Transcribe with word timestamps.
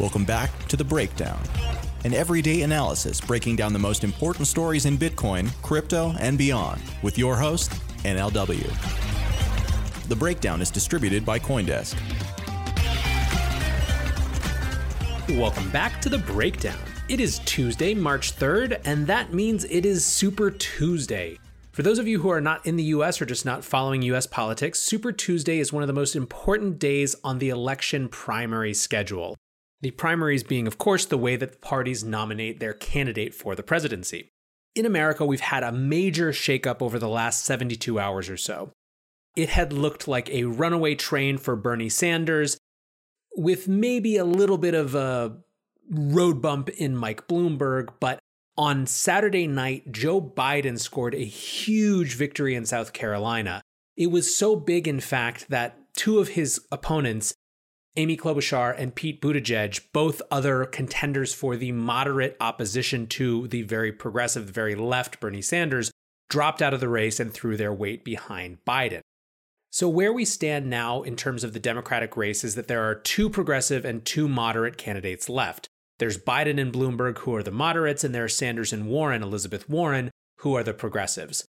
Welcome 0.00 0.24
back 0.24 0.50
to 0.66 0.76
The 0.76 0.82
Breakdown, 0.82 1.40
an 2.04 2.14
everyday 2.14 2.62
analysis 2.62 3.20
breaking 3.20 3.54
down 3.54 3.72
the 3.72 3.78
most 3.78 4.02
important 4.02 4.48
stories 4.48 4.86
in 4.86 4.98
Bitcoin, 4.98 5.48
crypto, 5.62 6.16
and 6.18 6.36
beyond 6.36 6.82
with 7.02 7.16
your 7.16 7.36
host, 7.36 7.70
NLW. 8.02 8.68
The 10.08 10.16
Breakdown 10.16 10.60
is 10.60 10.72
distributed 10.72 11.24
by 11.24 11.38
Coindesk. 11.38 11.94
Welcome 15.38 15.70
back 15.70 16.00
to 16.00 16.08
The 16.08 16.18
Breakdown. 16.18 16.76
It 17.08 17.20
is 17.20 17.38
Tuesday, 17.44 17.94
March 17.94 18.34
3rd, 18.34 18.80
and 18.84 19.06
that 19.06 19.32
means 19.32 19.62
it 19.66 19.86
is 19.86 20.04
Super 20.04 20.50
Tuesday. 20.50 21.38
For 21.70 21.84
those 21.84 22.00
of 22.00 22.08
you 22.08 22.18
who 22.18 22.30
are 22.30 22.40
not 22.40 22.66
in 22.66 22.74
the 22.74 22.84
US 22.84 23.22
or 23.22 23.26
just 23.26 23.44
not 23.44 23.64
following 23.64 24.02
US 24.02 24.26
politics, 24.26 24.80
Super 24.80 25.12
Tuesday 25.12 25.60
is 25.60 25.72
one 25.72 25.84
of 25.84 25.86
the 25.86 25.92
most 25.92 26.16
important 26.16 26.80
days 26.80 27.14
on 27.22 27.38
the 27.38 27.50
election 27.50 28.08
primary 28.08 28.74
schedule. 28.74 29.36
The 29.84 29.90
primaries 29.90 30.42
being, 30.42 30.66
of 30.66 30.78
course, 30.78 31.04
the 31.04 31.18
way 31.18 31.36
that 31.36 31.52
the 31.52 31.58
parties 31.58 32.02
nominate 32.02 32.58
their 32.58 32.72
candidate 32.72 33.34
for 33.34 33.54
the 33.54 33.62
presidency. 33.62 34.30
In 34.74 34.86
America, 34.86 35.26
we've 35.26 35.40
had 35.40 35.62
a 35.62 35.72
major 35.72 36.30
shakeup 36.30 36.80
over 36.80 36.98
the 36.98 37.06
last 37.06 37.44
72 37.44 38.00
hours 38.00 38.30
or 38.30 38.38
so. 38.38 38.72
It 39.36 39.50
had 39.50 39.74
looked 39.74 40.08
like 40.08 40.30
a 40.30 40.44
runaway 40.44 40.94
train 40.94 41.36
for 41.36 41.54
Bernie 41.54 41.90
Sanders, 41.90 42.56
with 43.36 43.68
maybe 43.68 44.16
a 44.16 44.24
little 44.24 44.56
bit 44.56 44.72
of 44.72 44.94
a 44.94 45.36
road 45.90 46.40
bump 46.40 46.70
in 46.70 46.96
Mike 46.96 47.28
Bloomberg, 47.28 47.90
but 48.00 48.18
on 48.56 48.86
Saturday 48.86 49.46
night, 49.46 49.92
Joe 49.92 50.18
Biden 50.18 50.80
scored 50.80 51.14
a 51.14 51.26
huge 51.26 52.14
victory 52.14 52.54
in 52.54 52.64
South 52.64 52.94
Carolina. 52.94 53.60
It 53.98 54.10
was 54.10 54.34
so 54.34 54.56
big, 54.56 54.88
in 54.88 55.00
fact, 55.00 55.50
that 55.50 55.76
two 55.94 56.20
of 56.20 56.28
his 56.28 56.58
opponents, 56.72 57.34
Amy 57.96 58.16
Klobuchar 58.16 58.74
and 58.76 58.94
Pete 58.94 59.22
Buttigieg, 59.22 59.80
both 59.92 60.20
other 60.28 60.64
contenders 60.64 61.32
for 61.32 61.56
the 61.56 61.70
moderate 61.70 62.36
opposition 62.40 63.06
to 63.06 63.46
the 63.46 63.62
very 63.62 63.92
progressive, 63.92 64.46
the 64.46 64.52
very 64.52 64.74
left 64.74 65.20
Bernie 65.20 65.40
Sanders, 65.40 65.92
dropped 66.28 66.60
out 66.60 66.74
of 66.74 66.80
the 66.80 66.88
race 66.88 67.20
and 67.20 67.32
threw 67.32 67.56
their 67.56 67.72
weight 67.72 68.04
behind 68.04 68.58
Biden. 68.66 69.00
So, 69.70 69.88
where 69.88 70.12
we 70.12 70.24
stand 70.24 70.68
now 70.68 71.02
in 71.02 71.14
terms 71.14 71.44
of 71.44 71.52
the 71.52 71.60
Democratic 71.60 72.16
race 72.16 72.42
is 72.42 72.56
that 72.56 72.66
there 72.66 72.82
are 72.82 72.96
two 72.96 73.30
progressive 73.30 73.84
and 73.84 74.04
two 74.04 74.28
moderate 74.28 74.76
candidates 74.76 75.28
left. 75.28 75.68
There's 75.98 76.18
Biden 76.18 76.60
and 76.60 76.72
Bloomberg, 76.72 77.18
who 77.18 77.36
are 77.36 77.42
the 77.44 77.52
moderates, 77.52 78.02
and 78.02 78.12
there 78.12 78.24
are 78.24 78.28
Sanders 78.28 78.72
and 78.72 78.88
Warren, 78.88 79.22
Elizabeth 79.22 79.68
Warren, 79.68 80.10
who 80.38 80.56
are 80.56 80.64
the 80.64 80.74
progressives. 80.74 81.44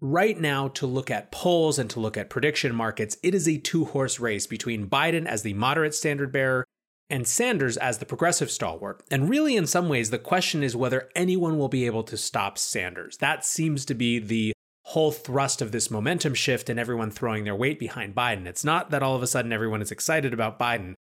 Right 0.00 0.38
now, 0.38 0.68
to 0.68 0.86
look 0.86 1.10
at 1.10 1.32
polls 1.32 1.76
and 1.76 1.90
to 1.90 1.98
look 1.98 2.16
at 2.16 2.30
prediction 2.30 2.72
markets, 2.72 3.16
it 3.22 3.34
is 3.34 3.48
a 3.48 3.58
two 3.58 3.86
horse 3.86 4.20
race 4.20 4.46
between 4.46 4.88
Biden 4.88 5.26
as 5.26 5.42
the 5.42 5.54
moderate 5.54 5.94
standard 5.94 6.30
bearer 6.30 6.64
and 7.10 7.26
Sanders 7.26 7.76
as 7.76 7.98
the 7.98 8.06
progressive 8.06 8.50
stalwart. 8.50 9.02
And 9.10 9.28
really, 9.28 9.56
in 9.56 9.66
some 9.66 9.88
ways, 9.88 10.10
the 10.10 10.18
question 10.18 10.62
is 10.62 10.76
whether 10.76 11.08
anyone 11.16 11.58
will 11.58 11.68
be 11.68 11.86
able 11.86 12.04
to 12.04 12.16
stop 12.16 12.58
Sanders. 12.58 13.16
That 13.16 13.44
seems 13.44 13.84
to 13.86 13.94
be 13.94 14.20
the 14.20 14.52
whole 14.84 15.10
thrust 15.10 15.60
of 15.60 15.72
this 15.72 15.90
momentum 15.90 16.34
shift 16.34 16.70
and 16.70 16.78
everyone 16.78 17.10
throwing 17.10 17.42
their 17.42 17.56
weight 17.56 17.80
behind 17.80 18.14
Biden. 18.14 18.46
It's 18.46 18.64
not 18.64 18.90
that 18.90 19.02
all 19.02 19.16
of 19.16 19.22
a 19.22 19.26
sudden 19.26 19.52
everyone 19.52 19.82
is 19.82 19.90
excited 19.90 20.32
about 20.32 20.60
Biden. 20.60 20.94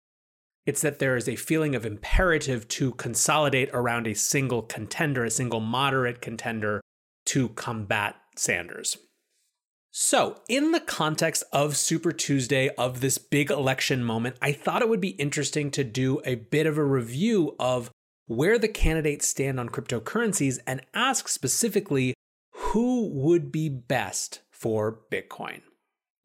It's 0.65 0.81
that 0.81 1.01
there 1.01 1.17
is 1.17 1.29
a 1.29 1.37
feeling 1.37 1.75
of 1.75 1.85
imperative 1.85 2.67
to 2.69 2.93
consolidate 2.93 3.69
around 3.75 4.07
a 4.07 4.15
single 4.15 4.63
contender, 4.63 5.25
a 5.25 5.31
single 5.31 5.61
moderate 5.61 6.23
contender 6.23 6.81
to 7.27 7.51
combat 7.51 8.17
Sanders. 8.39 8.99
So, 9.91 10.43
in 10.47 10.73
the 10.73 10.81
context 10.81 11.43
of 11.53 11.77
Super 11.77 12.13
Tuesday, 12.13 12.69
of 12.77 13.01
this 13.01 13.17
big 13.17 13.51
election 13.51 14.05
moment, 14.05 14.37
I 14.43 14.53
thought 14.53 14.83
it 14.83 14.91
would 14.91 15.01
be 15.01 15.11
interesting 15.11 15.71
to 15.71 15.85
do 15.85 16.21
a 16.25 16.35
bit 16.35 16.67
of 16.67 16.77
a 16.77 16.85
review 16.85 17.57
of 17.59 17.91
where 18.27 18.59
the 18.59 18.69
candidates 18.69 19.27
stand 19.27 19.59
on 19.59 19.71
cryptocurrencies 19.71 20.59
and 20.67 20.83
ask 20.93 21.29
specifically 21.29 22.13
who 22.53 23.09
would 23.09 23.51
be 23.51 23.71
best 23.71 24.41
for 24.51 25.01
Bitcoin. 25.11 25.63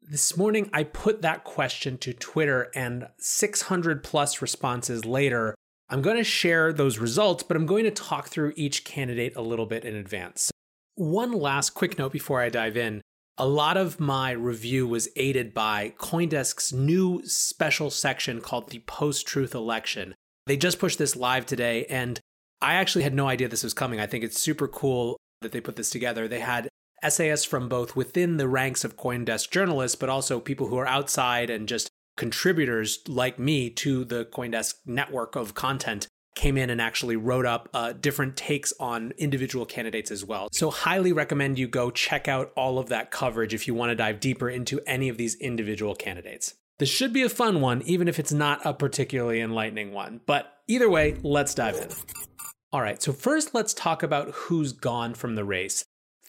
This 0.02 0.36
morning, 0.36 0.68
I 0.72 0.82
put 0.82 1.22
that 1.22 1.44
question 1.44 1.96
to 1.98 2.12
Twitter, 2.12 2.70
and 2.74 3.08
600 3.18 4.02
plus 4.02 4.42
responses 4.42 5.04
later, 5.04 5.54
I'm 5.88 6.02
going 6.02 6.16
to 6.16 6.24
share 6.24 6.72
those 6.72 6.98
results, 6.98 7.42
but 7.42 7.56
I'm 7.56 7.66
going 7.66 7.84
to 7.84 7.90
talk 7.90 8.28
through 8.28 8.52
each 8.56 8.84
candidate 8.84 9.36
a 9.36 9.42
little 9.42 9.66
bit 9.66 9.84
in 9.84 9.94
advance. 9.94 10.50
One 10.94 11.32
last 11.32 11.70
quick 11.70 11.98
note 11.98 12.12
before 12.12 12.42
I 12.42 12.50
dive 12.50 12.76
in. 12.76 13.00
A 13.38 13.46
lot 13.48 13.78
of 13.78 13.98
my 13.98 14.32
review 14.32 14.86
was 14.86 15.08
aided 15.16 15.54
by 15.54 15.94
Coindesk's 15.98 16.70
new 16.70 17.22
special 17.24 17.88
section 17.88 18.42
called 18.42 18.68
the 18.68 18.80
Post 18.80 19.26
Truth 19.26 19.54
Election. 19.54 20.14
They 20.46 20.58
just 20.58 20.78
pushed 20.78 20.98
this 20.98 21.16
live 21.16 21.46
today, 21.46 21.86
and 21.86 22.20
I 22.60 22.74
actually 22.74 23.04
had 23.04 23.14
no 23.14 23.26
idea 23.26 23.48
this 23.48 23.64
was 23.64 23.72
coming. 23.72 24.00
I 24.00 24.06
think 24.06 24.22
it's 24.22 24.40
super 24.40 24.68
cool 24.68 25.16
that 25.40 25.52
they 25.52 25.62
put 25.62 25.76
this 25.76 25.88
together. 25.88 26.28
They 26.28 26.40
had 26.40 26.68
essayists 27.02 27.46
from 27.46 27.70
both 27.70 27.96
within 27.96 28.36
the 28.36 28.48
ranks 28.48 28.84
of 28.84 28.98
Coindesk 28.98 29.50
journalists, 29.50 29.96
but 29.96 30.10
also 30.10 30.40
people 30.40 30.66
who 30.66 30.76
are 30.76 30.86
outside 30.86 31.48
and 31.48 31.66
just 31.66 31.88
contributors 32.18 32.98
like 33.08 33.38
me 33.38 33.70
to 33.70 34.04
the 34.04 34.26
Coindesk 34.26 34.74
network 34.84 35.36
of 35.36 35.54
content 35.54 36.06
came 36.34 36.56
in 36.56 36.70
and 36.70 36.80
actually 36.80 37.16
wrote 37.16 37.46
up 37.46 37.68
uh, 37.74 37.92
different 37.92 38.36
takes 38.36 38.72
on 38.80 39.12
individual 39.18 39.66
candidates 39.66 40.10
as 40.10 40.24
well. 40.24 40.48
So, 40.52 40.70
highly 40.70 41.12
recommend 41.12 41.58
you 41.58 41.68
go 41.68 41.90
check 41.90 42.28
out 42.28 42.52
all 42.56 42.78
of 42.78 42.88
that 42.88 43.10
coverage 43.10 43.54
if 43.54 43.66
you 43.66 43.74
want 43.74 43.90
to 43.90 43.94
dive 43.94 44.20
deeper 44.20 44.48
into 44.48 44.80
any 44.86 45.08
of 45.08 45.16
these 45.16 45.34
individual 45.36 45.94
candidates. 45.94 46.54
This 46.78 46.88
should 46.88 47.12
be 47.12 47.22
a 47.22 47.28
fun 47.28 47.60
one, 47.60 47.82
even 47.82 48.08
if 48.08 48.18
it's 48.18 48.32
not 48.32 48.60
a 48.64 48.74
particularly 48.74 49.40
enlightening 49.40 49.92
one. 49.92 50.20
But 50.26 50.52
either 50.66 50.90
way, 50.90 51.16
let's 51.22 51.54
dive 51.54 51.76
in. 51.76 51.88
All 52.72 52.80
right, 52.80 53.02
so 53.02 53.12
first 53.12 53.54
let's 53.54 53.74
talk 53.74 54.02
about 54.02 54.30
who's 54.30 54.72
gone 54.72 55.14
from 55.14 55.34
the 55.34 55.44
race. 55.44 55.84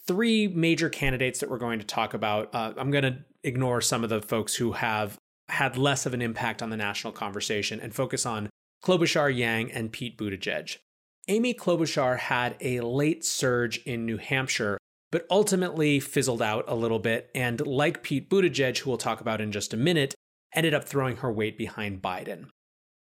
Three 0.06 0.46
major 0.46 0.90
candidates 0.90 1.40
that 1.40 1.48
we're 1.48 1.58
going 1.58 1.78
to 1.78 1.86
talk 1.86 2.12
about. 2.12 2.54
Uh, 2.54 2.74
I'm 2.76 2.90
going 2.90 3.04
to 3.04 3.18
ignore 3.42 3.80
some 3.80 4.04
of 4.04 4.10
the 4.10 4.20
folks 4.20 4.54
who 4.54 4.72
have 4.72 5.18
had 5.48 5.76
less 5.76 6.06
of 6.06 6.14
an 6.14 6.22
impact 6.22 6.62
on 6.62 6.70
the 6.70 6.76
national 6.76 7.12
conversation 7.14 7.80
and 7.80 7.94
focus 7.94 8.26
on 8.26 8.50
Klobuchar, 8.84 9.34
Yang, 9.34 9.72
and 9.72 9.90
Pete 9.90 10.18
Buttigieg. 10.18 10.76
Amy 11.26 11.54
Klobuchar 11.54 12.18
had 12.18 12.54
a 12.60 12.80
late 12.80 13.24
surge 13.24 13.78
in 13.78 14.04
New 14.04 14.18
Hampshire, 14.18 14.76
but 15.10 15.26
ultimately 15.30 15.98
fizzled 16.00 16.42
out 16.42 16.66
a 16.68 16.74
little 16.74 16.98
bit, 16.98 17.30
and 17.34 17.66
like 17.66 18.02
Pete 18.02 18.28
Buttigieg, 18.28 18.76
who 18.76 18.90
we'll 18.90 18.98
talk 18.98 19.22
about 19.22 19.40
in 19.40 19.52
just 19.52 19.72
a 19.72 19.78
minute, 19.78 20.14
ended 20.54 20.74
up 20.74 20.84
throwing 20.84 21.16
her 21.16 21.32
weight 21.32 21.56
behind 21.56 22.02
Biden. 22.02 22.48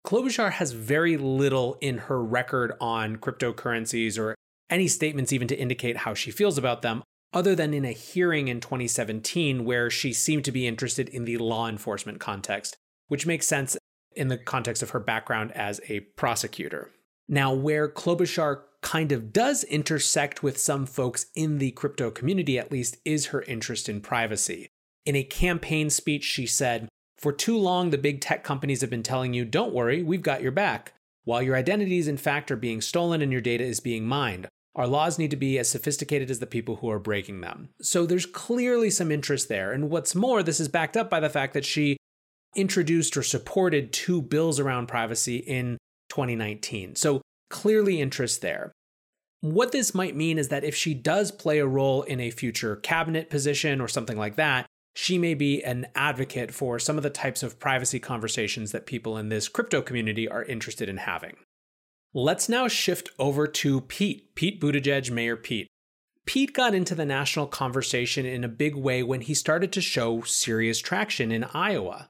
Klobuchar 0.07 0.53
has 0.53 0.73
very 0.73 1.19
little 1.19 1.77
in 1.83 1.99
her 1.99 2.25
record 2.25 2.73
on 2.81 3.17
cryptocurrencies 3.17 4.19
or 4.19 4.35
any 4.71 4.89
statements 4.89 5.35
even 5.35 5.49
to 5.49 5.59
indicate 5.59 5.99
how 5.99 6.15
she 6.15 6.31
feels 6.31 6.57
about 6.57 6.81
them, 6.81 7.03
other 7.35 7.55
than 7.55 7.75
in 7.75 7.85
a 7.85 7.93
hearing 7.93 8.49
in 8.49 8.61
2017 8.61 9.67
where 9.67 9.91
she 9.91 10.15
seemed 10.15 10.47
to 10.47 10.53
be 10.53 10.67
interested 10.67 11.11
in 11.11 11.27
the 11.27 11.37
law 11.37 11.69
enforcement 11.69 12.21
context, 12.21 12.79
which 13.09 13.27
makes 13.27 13.47
sense 13.47 13.77
in 14.15 14.29
the 14.29 14.39
context 14.39 14.83
of 14.83 14.91
her 14.91 15.01
background 15.01 15.53
as 15.53 15.81
a 15.89 16.01
prosecutor. 16.01 16.91
Now, 17.29 17.53
where 17.53 17.89
Klobuchar 17.89 18.63
kind 18.81 19.13
of 19.13 19.33
does 19.33 19.65
intersect 19.65 20.43
with 20.43 20.59
some 20.59 20.87
folks 20.87 21.27
in 21.35 21.59
the 21.59 21.73
crypto 21.73 22.11
community, 22.11 22.59
at 22.59 22.73
least, 22.73 22.97
is 23.05 23.27
her 23.27 23.43
interest 23.43 23.89
in 23.89 24.01
privacy. 24.01 24.69
In 25.05 25.17
a 25.17 25.25
campaign 25.25 25.91
speech, 25.91 26.25
she 26.25 26.47
said, 26.47 26.89
For 27.19 27.33
too 27.33 27.59
long, 27.59 27.91
the 27.91 27.99
big 27.99 28.21
tech 28.21 28.45
companies 28.45 28.81
have 28.81 28.91
been 28.91 29.03
telling 29.03 29.35
you, 29.35 29.45
don't 29.45 29.75
worry, 29.75 30.03
we've 30.03 30.23
got 30.23 30.43
your 30.43 30.53
back, 30.53 30.95
while 31.25 31.43
your 31.43 31.57
identities, 31.57 32.09
in 32.09 32.17
fact, 32.17 32.51
are 32.51 32.57
being 32.57 32.81
stolen 32.81 33.21
and 33.21 33.33
your 33.33 33.41
data 33.41 33.65
is 33.65 33.81
being 33.81 34.07
mined. 34.07 34.49
Our 34.75 34.87
laws 34.87 35.19
need 35.19 35.33
to 35.33 35.37
be 35.37 35.59
as 35.59 35.69
sophisticated 35.69 36.31
as 36.31 36.39
the 36.39 36.47
people 36.47 36.77
who 36.77 36.91
are 36.91 37.01
breaking 37.01 37.41
them. 37.41 37.71
So 37.83 38.07
there's 38.07 38.27
clearly 38.27 38.91
some 38.91 39.11
interest 39.11 39.49
there. 39.49 39.73
And 39.73 39.91
what's 39.91 40.15
more, 40.15 40.43
this 40.43 40.61
is 40.61 40.69
backed 40.69 40.97
up 40.97 41.11
by 41.11 41.19
the 41.19 41.29
fact 41.29 41.53
that 41.55 41.65
she 41.65 41.97
introduced 42.57 43.17
or 43.17 43.23
supported 43.23 43.93
two 43.93 44.23
bills 44.23 44.59
around 44.59 44.87
privacy 44.89 45.37
in 45.37 45.79
2019. 46.11 46.97
So 46.97 47.23
clearly 47.51 48.01
interest 48.01 48.41
there. 48.41 48.73
What 49.41 49.71
this 49.71 49.95
might 49.95 50.17
mean 50.17 50.39
is 50.39 50.49
that 50.49 50.65
if 50.65 50.75
she 50.75 50.95
does 50.95 51.31
play 51.31 51.59
a 51.59 51.67
role 51.67 52.03
in 52.03 52.19
a 52.21 52.31
future 52.31 52.77
cabinet 52.77 53.31
position 53.31 53.81
or 53.81 53.87
something 53.87 54.19
like 54.19 54.37
that, 54.37 54.67
she 54.95 55.17
may 55.17 55.35
be 55.35 55.63
an 55.63 55.87
advocate 55.95 56.53
for 56.53 56.81
some 56.81 56.97
of 56.97 57.05
the 57.05 57.11
types 57.11 57.45
of 57.45 57.61
privacy 57.61 58.01
conversations 58.01 58.73
that 58.73 58.85
people 58.85 59.17
in 59.17 59.29
this 59.29 59.47
crypto 59.47 59.81
community 59.81 60.29
are 60.29 60.43
interested 60.45 60.89
in 60.89 60.97
having. 60.97 61.37
Let's 62.13 62.49
now 62.49 62.67
shift 62.67 63.11
over 63.17 63.47
to 63.47 63.83
Pete, 63.83 64.35
Pete 64.35 64.61
Buttigieg, 64.61 65.11
Mayor 65.11 65.37
Pete. 65.37 65.69
Pete 66.27 66.53
got 66.53 66.75
into 66.75 66.97
the 66.97 67.07
national 67.07 67.47
conversation 67.47 68.27
in 68.27 68.43
a 68.43 68.49
big 68.49 68.75
way 68.75 69.05
when 69.05 69.21
he 69.21 69.35
started 69.35 69.71
to 69.73 69.81
show 69.81 70.23
serious 70.23 70.81
traction 70.81 71.31
in 71.31 71.45
Iowa. 71.45 72.09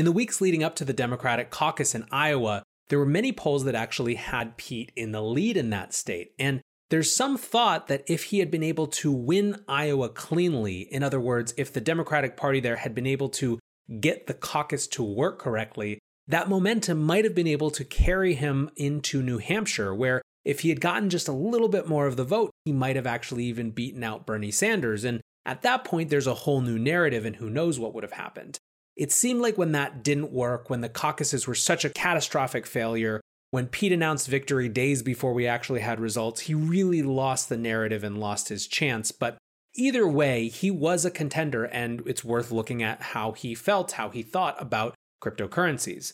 In 0.00 0.06
the 0.06 0.12
weeks 0.12 0.40
leading 0.40 0.64
up 0.64 0.74
to 0.76 0.84
the 0.86 0.94
Democratic 0.94 1.50
caucus 1.50 1.94
in 1.94 2.06
Iowa, 2.10 2.62
there 2.88 2.98
were 2.98 3.04
many 3.04 3.32
polls 3.32 3.64
that 3.64 3.74
actually 3.74 4.14
had 4.14 4.56
Pete 4.56 4.92
in 4.96 5.12
the 5.12 5.20
lead 5.20 5.58
in 5.58 5.68
that 5.68 5.92
state. 5.92 6.32
And 6.38 6.62
there's 6.88 7.14
some 7.14 7.36
thought 7.36 7.88
that 7.88 8.04
if 8.06 8.24
he 8.24 8.38
had 8.38 8.50
been 8.50 8.62
able 8.62 8.86
to 8.86 9.12
win 9.12 9.62
Iowa 9.68 10.08
cleanly, 10.08 10.88
in 10.90 11.02
other 11.02 11.20
words, 11.20 11.52
if 11.58 11.70
the 11.70 11.82
Democratic 11.82 12.34
Party 12.34 12.60
there 12.60 12.76
had 12.76 12.94
been 12.94 13.06
able 13.06 13.28
to 13.28 13.58
get 14.00 14.26
the 14.26 14.32
caucus 14.32 14.86
to 14.86 15.02
work 15.02 15.38
correctly, 15.38 15.98
that 16.26 16.48
momentum 16.48 17.02
might 17.02 17.26
have 17.26 17.34
been 17.34 17.46
able 17.46 17.70
to 17.72 17.84
carry 17.84 18.32
him 18.32 18.70
into 18.76 19.20
New 19.20 19.36
Hampshire, 19.36 19.94
where 19.94 20.22
if 20.46 20.60
he 20.60 20.70
had 20.70 20.80
gotten 20.80 21.10
just 21.10 21.28
a 21.28 21.32
little 21.32 21.68
bit 21.68 21.86
more 21.86 22.06
of 22.06 22.16
the 22.16 22.24
vote, 22.24 22.50
he 22.64 22.72
might 22.72 22.96
have 22.96 23.06
actually 23.06 23.44
even 23.44 23.70
beaten 23.70 24.02
out 24.02 24.24
Bernie 24.24 24.50
Sanders. 24.50 25.04
And 25.04 25.20
at 25.44 25.60
that 25.60 25.84
point, 25.84 26.08
there's 26.08 26.26
a 26.26 26.32
whole 26.32 26.62
new 26.62 26.78
narrative, 26.78 27.26
and 27.26 27.36
who 27.36 27.50
knows 27.50 27.78
what 27.78 27.92
would 27.92 28.02
have 28.02 28.12
happened. 28.12 28.58
It 28.96 29.12
seemed 29.12 29.40
like 29.40 29.56
when 29.56 29.72
that 29.72 30.02
didn't 30.02 30.32
work, 30.32 30.68
when 30.68 30.80
the 30.80 30.88
caucuses 30.88 31.46
were 31.46 31.54
such 31.54 31.84
a 31.84 31.90
catastrophic 31.90 32.66
failure, 32.66 33.20
when 33.50 33.66
Pete 33.66 33.92
announced 33.92 34.28
victory 34.28 34.68
days 34.68 35.02
before 35.02 35.32
we 35.32 35.46
actually 35.46 35.80
had 35.80 35.98
results, 35.98 36.42
he 36.42 36.54
really 36.54 37.02
lost 37.02 37.48
the 37.48 37.56
narrative 37.56 38.04
and 38.04 38.18
lost 38.18 38.48
his 38.48 38.66
chance. 38.68 39.10
But 39.10 39.38
either 39.74 40.06
way, 40.06 40.48
he 40.48 40.70
was 40.70 41.04
a 41.04 41.10
contender, 41.10 41.64
and 41.64 42.02
it's 42.06 42.24
worth 42.24 42.52
looking 42.52 42.82
at 42.82 43.02
how 43.02 43.32
he 43.32 43.54
felt, 43.54 43.92
how 43.92 44.10
he 44.10 44.22
thought 44.22 44.60
about 44.60 44.94
cryptocurrencies. 45.22 46.12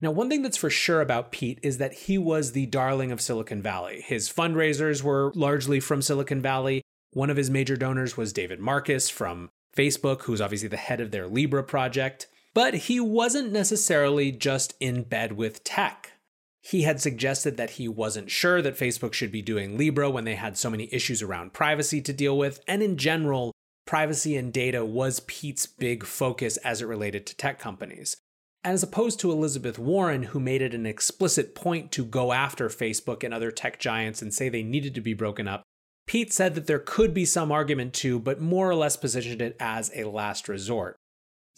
Now, 0.00 0.10
one 0.10 0.28
thing 0.28 0.42
that's 0.42 0.56
for 0.56 0.70
sure 0.70 1.00
about 1.00 1.32
Pete 1.32 1.58
is 1.62 1.78
that 1.78 1.92
he 1.92 2.18
was 2.18 2.52
the 2.52 2.66
darling 2.66 3.10
of 3.10 3.20
Silicon 3.20 3.62
Valley. 3.62 4.02
His 4.06 4.28
fundraisers 4.28 5.02
were 5.02 5.32
largely 5.34 5.80
from 5.80 6.02
Silicon 6.02 6.40
Valley. 6.40 6.82
One 7.12 7.30
of 7.30 7.36
his 7.36 7.50
major 7.50 7.76
donors 7.76 8.16
was 8.16 8.32
David 8.32 8.60
Marcus 8.60 9.10
from 9.10 9.48
Facebook, 9.78 10.22
who's 10.22 10.40
obviously 10.40 10.68
the 10.68 10.76
head 10.76 11.00
of 11.00 11.12
their 11.12 11.28
Libra 11.28 11.62
project. 11.62 12.26
But 12.52 12.74
he 12.74 12.98
wasn't 12.98 13.52
necessarily 13.52 14.32
just 14.32 14.74
in 14.80 15.04
bed 15.04 15.32
with 15.34 15.62
tech. 15.62 16.12
He 16.60 16.82
had 16.82 17.00
suggested 17.00 17.56
that 17.56 17.70
he 17.70 17.86
wasn't 17.86 18.30
sure 18.30 18.60
that 18.60 18.76
Facebook 18.76 19.12
should 19.12 19.30
be 19.30 19.42
doing 19.42 19.78
Libra 19.78 20.10
when 20.10 20.24
they 20.24 20.34
had 20.34 20.58
so 20.58 20.68
many 20.68 20.88
issues 20.92 21.22
around 21.22 21.52
privacy 21.52 22.02
to 22.02 22.12
deal 22.12 22.36
with. 22.36 22.60
And 22.66 22.82
in 22.82 22.96
general, 22.96 23.52
privacy 23.86 24.36
and 24.36 24.52
data 24.52 24.84
was 24.84 25.20
Pete's 25.20 25.66
big 25.66 26.04
focus 26.04 26.56
as 26.58 26.82
it 26.82 26.86
related 26.86 27.26
to 27.26 27.36
tech 27.36 27.60
companies. 27.60 28.16
As 28.64 28.82
opposed 28.82 29.20
to 29.20 29.30
Elizabeth 29.30 29.78
Warren, 29.78 30.24
who 30.24 30.40
made 30.40 30.60
it 30.60 30.74
an 30.74 30.84
explicit 30.84 31.54
point 31.54 31.92
to 31.92 32.04
go 32.04 32.32
after 32.32 32.68
Facebook 32.68 33.22
and 33.22 33.32
other 33.32 33.52
tech 33.52 33.78
giants 33.78 34.20
and 34.20 34.34
say 34.34 34.48
they 34.48 34.64
needed 34.64 34.94
to 34.96 35.00
be 35.00 35.14
broken 35.14 35.46
up, 35.46 35.62
Pete 36.08 36.32
said 36.32 36.56
that 36.56 36.66
there 36.66 36.80
could 36.80 37.14
be 37.14 37.24
some 37.24 37.52
argument 37.52 37.94
to, 37.94 38.18
but 38.18 38.40
more 38.40 38.68
or 38.68 38.74
less 38.74 38.96
positioned 38.96 39.40
it 39.40 39.56
as 39.60 39.92
a 39.94 40.04
last 40.04 40.48
resort 40.48 40.98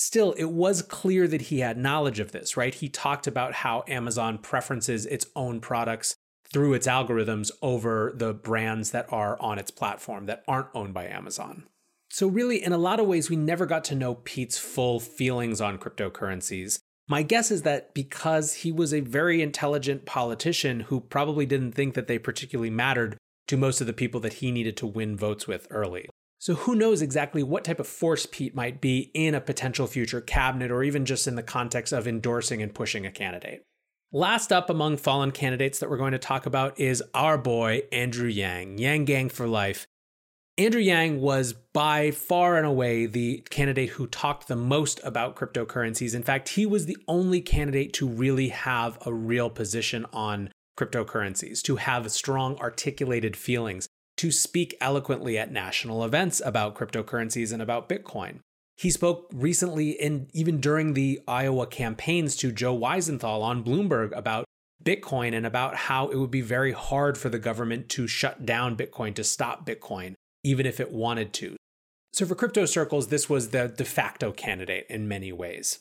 still, 0.00 0.32
it 0.32 0.50
was 0.50 0.82
clear 0.82 1.28
that 1.28 1.42
he 1.42 1.60
had 1.60 1.76
knowledge 1.76 2.20
of 2.20 2.32
this, 2.32 2.56
right? 2.56 2.74
He 2.74 2.88
talked 2.88 3.26
about 3.26 3.54
how 3.54 3.84
Amazon 3.86 4.38
preferences 4.38 5.06
its 5.06 5.26
own 5.36 5.60
products 5.60 6.16
through 6.52 6.74
its 6.74 6.86
algorithms 6.86 7.50
over 7.62 8.12
the 8.14 8.32
brands 8.32 8.90
that 8.90 9.06
are 9.12 9.40
on 9.40 9.58
its 9.58 9.70
platform 9.70 10.26
that 10.26 10.42
aren't 10.48 10.68
owned 10.74 10.94
by 10.94 11.06
Amazon. 11.06 11.64
So, 12.08 12.26
really, 12.26 12.62
in 12.62 12.72
a 12.72 12.78
lot 12.78 12.98
of 12.98 13.06
ways, 13.06 13.30
we 13.30 13.36
never 13.36 13.66
got 13.66 13.84
to 13.84 13.94
know 13.94 14.16
Pete's 14.16 14.58
full 14.58 14.98
feelings 14.98 15.60
on 15.60 15.78
cryptocurrencies. 15.78 16.80
My 17.08 17.22
guess 17.22 17.52
is 17.52 17.62
that 17.62 17.94
because 17.94 18.54
he 18.54 18.72
was 18.72 18.92
a 18.92 19.00
very 19.00 19.42
intelligent 19.42 20.06
politician 20.06 20.80
who 20.80 21.00
probably 21.00 21.46
didn't 21.46 21.72
think 21.72 21.94
that 21.94 22.08
they 22.08 22.18
particularly 22.18 22.70
mattered 22.70 23.16
to 23.50 23.56
most 23.56 23.80
of 23.80 23.88
the 23.88 23.92
people 23.92 24.20
that 24.20 24.34
he 24.34 24.52
needed 24.52 24.76
to 24.76 24.86
win 24.86 25.16
votes 25.16 25.48
with 25.48 25.66
early. 25.70 26.08
So 26.38 26.54
who 26.54 26.76
knows 26.76 27.02
exactly 27.02 27.42
what 27.42 27.64
type 27.64 27.80
of 27.80 27.88
force 27.88 28.24
Pete 28.24 28.54
might 28.54 28.80
be 28.80 29.10
in 29.12 29.34
a 29.34 29.40
potential 29.40 29.88
future 29.88 30.20
cabinet 30.20 30.70
or 30.70 30.84
even 30.84 31.04
just 31.04 31.26
in 31.26 31.34
the 31.34 31.42
context 31.42 31.92
of 31.92 32.06
endorsing 32.06 32.62
and 32.62 32.72
pushing 32.72 33.04
a 33.04 33.10
candidate. 33.10 33.64
Last 34.12 34.52
up 34.52 34.70
among 34.70 34.98
fallen 34.98 35.32
candidates 35.32 35.80
that 35.80 35.90
we're 35.90 35.96
going 35.96 36.12
to 36.12 36.18
talk 36.18 36.46
about 36.46 36.78
is 36.78 37.02
our 37.12 37.36
boy 37.36 37.82
Andrew 37.90 38.28
Yang, 38.28 38.78
Yang 38.78 39.04
Gang 39.04 39.28
for 39.28 39.48
life. 39.48 39.84
Andrew 40.56 40.80
Yang 40.80 41.20
was 41.20 41.52
by 41.52 42.12
far 42.12 42.56
and 42.56 42.66
away 42.66 43.06
the 43.06 43.44
candidate 43.50 43.90
who 43.90 44.06
talked 44.06 44.46
the 44.46 44.54
most 44.54 45.00
about 45.02 45.34
cryptocurrencies. 45.34 46.14
In 46.14 46.22
fact, 46.22 46.50
he 46.50 46.66
was 46.66 46.86
the 46.86 46.98
only 47.08 47.40
candidate 47.40 47.92
to 47.94 48.06
really 48.06 48.50
have 48.50 48.96
a 49.04 49.12
real 49.12 49.50
position 49.50 50.06
on 50.12 50.50
cryptocurrencies, 50.76 51.62
to 51.62 51.76
have 51.76 52.10
strong 52.10 52.56
articulated 52.58 53.36
feelings 53.36 53.88
to 54.16 54.30
speak 54.30 54.76
eloquently 54.80 55.38
at 55.38 55.50
national 55.50 56.04
events 56.04 56.42
about 56.44 56.74
cryptocurrencies 56.74 57.52
and 57.52 57.62
about 57.62 57.88
Bitcoin. 57.88 58.40
He 58.76 58.90
spoke 58.90 59.30
recently 59.32 59.98
and 60.00 60.30
even 60.32 60.60
during 60.60 60.94
the 60.94 61.20
Iowa 61.28 61.66
campaigns 61.66 62.36
to 62.36 62.52
Joe 62.52 62.76
Weisenthal 62.76 63.42
on 63.42 63.64
Bloomberg 63.64 64.16
about 64.16 64.44
Bitcoin 64.82 65.34
and 65.34 65.46
about 65.46 65.74
how 65.74 66.08
it 66.08 66.16
would 66.16 66.30
be 66.30 66.40
very 66.40 66.72
hard 66.72 67.18
for 67.18 67.28
the 67.28 67.38
government 67.38 67.88
to 67.90 68.06
shut 68.06 68.46
down 68.46 68.76
Bitcoin, 68.76 69.14
to 69.14 69.24
stop 69.24 69.66
Bitcoin, 69.66 70.14
even 70.42 70.66
if 70.66 70.80
it 70.80 70.90
wanted 70.90 71.32
to. 71.34 71.56
So, 72.12 72.26
for 72.26 72.34
crypto 72.34 72.64
circles, 72.66 73.08
this 73.08 73.28
was 73.28 73.50
the 73.50 73.68
de 73.68 73.84
facto 73.84 74.32
candidate 74.32 74.86
in 74.88 75.06
many 75.06 75.32
ways. 75.32 75.80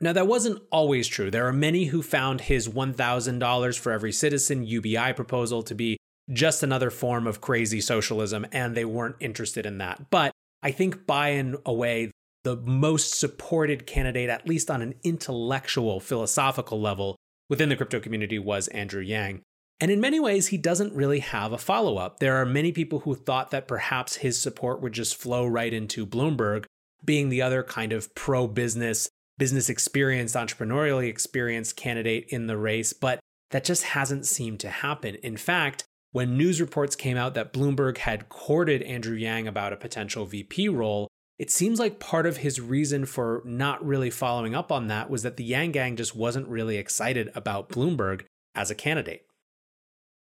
Now, 0.00 0.12
that 0.12 0.26
wasn't 0.26 0.62
always 0.70 1.06
true. 1.06 1.30
There 1.30 1.46
are 1.46 1.52
many 1.52 1.84
who 1.84 2.02
found 2.02 2.42
his 2.42 2.68
$1,000 2.68 3.78
for 3.78 3.92
every 3.92 4.12
citizen 4.12 4.64
UBI 4.64 5.12
proposal 5.12 5.62
to 5.62 5.74
be 5.74 5.98
just 6.32 6.62
another 6.62 6.90
form 6.90 7.26
of 7.26 7.40
crazy 7.40 7.80
socialism, 7.80 8.46
and 8.52 8.74
they 8.74 8.84
weren't 8.84 9.16
interested 9.20 9.66
in 9.66 9.78
that. 9.78 10.10
But 10.10 10.32
I 10.62 10.70
think 10.70 11.06
by 11.06 11.30
and 11.30 11.56
away, 11.66 12.10
the 12.44 12.56
most 12.56 13.18
supported 13.18 13.86
candidate, 13.86 14.28
at 14.28 14.48
least 14.48 14.70
on 14.70 14.82
an 14.82 14.94
intellectual, 15.04 16.00
philosophical 16.00 16.80
level 16.80 17.16
within 17.48 17.68
the 17.68 17.76
crypto 17.76 18.00
community, 18.00 18.38
was 18.38 18.68
Andrew 18.68 19.02
Yang. 19.02 19.42
And 19.80 19.90
in 19.90 20.00
many 20.00 20.20
ways, 20.20 20.48
he 20.48 20.58
doesn't 20.58 20.94
really 20.94 21.18
have 21.18 21.52
a 21.52 21.58
follow 21.58 21.96
up. 21.96 22.18
There 22.20 22.36
are 22.36 22.46
many 22.46 22.70
people 22.70 23.00
who 23.00 23.14
thought 23.14 23.50
that 23.50 23.66
perhaps 23.66 24.16
his 24.16 24.40
support 24.40 24.80
would 24.80 24.92
just 24.92 25.16
flow 25.16 25.44
right 25.44 25.72
into 25.72 26.06
Bloomberg, 26.06 26.64
being 27.04 27.28
the 27.28 27.42
other 27.42 27.64
kind 27.64 27.92
of 27.92 28.14
pro 28.14 28.46
business, 28.46 29.08
business 29.42 29.68
experienced, 29.68 30.36
entrepreneurially 30.36 31.08
experienced 31.08 31.74
candidate 31.74 32.26
in 32.28 32.46
the 32.46 32.56
race. 32.56 32.92
But 32.92 33.18
that 33.50 33.64
just 33.64 33.82
hasn't 33.82 34.24
seemed 34.24 34.60
to 34.60 34.70
happen. 34.70 35.16
In 35.16 35.36
fact, 35.36 35.82
when 36.12 36.38
news 36.38 36.60
reports 36.60 36.94
came 36.94 37.16
out 37.16 37.34
that 37.34 37.52
Bloomberg 37.52 37.98
had 37.98 38.28
courted 38.28 38.82
Andrew 38.82 39.16
Yang 39.16 39.48
about 39.48 39.72
a 39.72 39.76
potential 39.76 40.26
VP 40.26 40.68
role, 40.68 41.08
it 41.40 41.50
seems 41.50 41.80
like 41.80 41.98
part 41.98 42.24
of 42.24 42.36
his 42.36 42.60
reason 42.60 43.04
for 43.04 43.42
not 43.44 43.84
really 43.84 44.10
following 44.10 44.54
up 44.54 44.70
on 44.70 44.86
that 44.86 45.10
was 45.10 45.24
that 45.24 45.36
the 45.36 45.42
Yang 45.42 45.72
Gang 45.72 45.96
just 45.96 46.14
wasn't 46.14 46.46
really 46.46 46.76
excited 46.76 47.28
about 47.34 47.68
Bloomberg 47.68 48.22
as 48.54 48.70
a 48.70 48.76
candidate. 48.76 49.26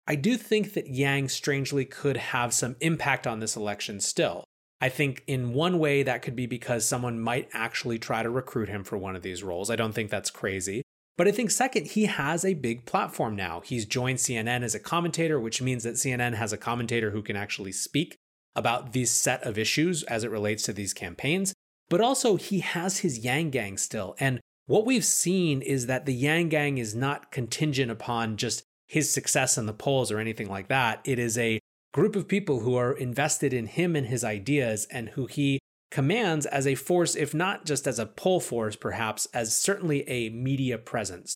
I 0.08 0.16
do 0.16 0.36
think 0.36 0.74
that 0.74 0.88
Yang 0.88 1.30
strangely 1.30 1.86
could 1.86 2.18
have 2.18 2.56
some 2.56 2.76
impact 2.80 3.28
on 3.28 3.40
this 3.40 3.56
election 3.56 4.00
still. 4.00 4.46
I 4.82 4.90
think 4.90 5.24
in 5.28 5.54
one 5.54 5.78
way 5.78 6.02
that 6.02 6.24
could 6.24 6.36
be 6.36 6.48
because 6.48 6.84
someone 6.84 7.20
might 7.20 7.48
actually 7.54 8.00
try 8.00 8.24
to 8.24 8.30
recruit 8.30 8.68
him 8.68 8.84
for 8.84 8.98
one 8.98 9.16
of 9.16 9.22
these 9.22 9.44
roles. 9.44 9.70
I 9.70 9.76
don't 9.76 9.94
think 9.94 10.10
that's 10.10 10.32
crazy. 10.32 10.82
But 11.18 11.28
I 11.28 11.32
think 11.32 11.52
second, 11.52 11.88
he 11.88 12.06
has 12.06 12.44
a 12.44 12.56
big 12.56 12.86
platform 12.86 13.36
now. 13.36 13.62
He's 13.64 13.86
joined 13.86 14.18
CNN 14.18 14.64
as 14.64 14.74
a 14.74 14.80
commentator, 14.80 15.40
which 15.40 15.62
means 15.62 15.84
that 15.84 15.96
CNN 15.96 16.34
has 16.34 16.52
a 16.52 16.58
commentator 16.58 17.12
who 17.12 17.22
can 17.22 17.36
actually 17.36 17.72
speak 17.72 18.16
about 18.56 18.94
these 18.94 19.12
set 19.12 19.44
of 19.44 19.58
issues 19.58 20.02
as 20.04 20.24
it 20.24 20.32
relates 20.32 20.64
to 20.64 20.74
these 20.74 20.94
campaigns. 20.94 21.54
But 21.90 22.02
also, 22.02 22.38
he 22.38 22.62
has 22.62 23.00
his 23.00 23.20
Yang 23.20 23.52
Gang 23.52 23.78
still. 23.78 24.16
And 24.20 24.40
what 24.66 24.86
we've 24.86 25.06
seen 25.06 25.62
is 25.62 25.86
that 25.86 26.06
the 26.06 26.14
Yang 26.14 26.50
Gang 26.50 26.78
is 26.80 26.96
not 26.96 27.32
contingent 27.32 27.92
upon 27.92 28.38
just 28.38 28.64
his 28.88 29.14
success 29.14 29.58
in 29.58 29.68
the 29.68 29.74
polls 29.74 30.12
or 30.12 30.18
anything 30.18 30.50
like 30.50 30.70
that. 30.70 31.02
It 31.06 31.20
is 31.20 31.38
a 31.38 31.60
group 31.94 32.16
of 32.16 32.28
people 32.28 32.62
who 32.62 32.76
are 32.76 32.94
invested 32.94 33.54
in 33.54 33.68
him 33.68 33.96
and 33.96 34.08
his 34.08 34.24
ideas 34.24 34.88
and 34.92 35.10
who 35.10 35.26
he 35.26 35.60
commands 35.92 36.46
as 36.46 36.66
a 36.66 36.76
force, 36.76 37.16
if 37.16 37.34
not 37.34 37.66
just 37.66 37.86
as 37.86 38.00
a 38.00 38.06
pull 38.06 38.40
force, 38.40 38.76
perhaps, 38.76 39.28
as 39.34 39.56
certainly 39.56 40.08
a 40.08 40.30
media 40.30 40.78
presence. 40.78 41.36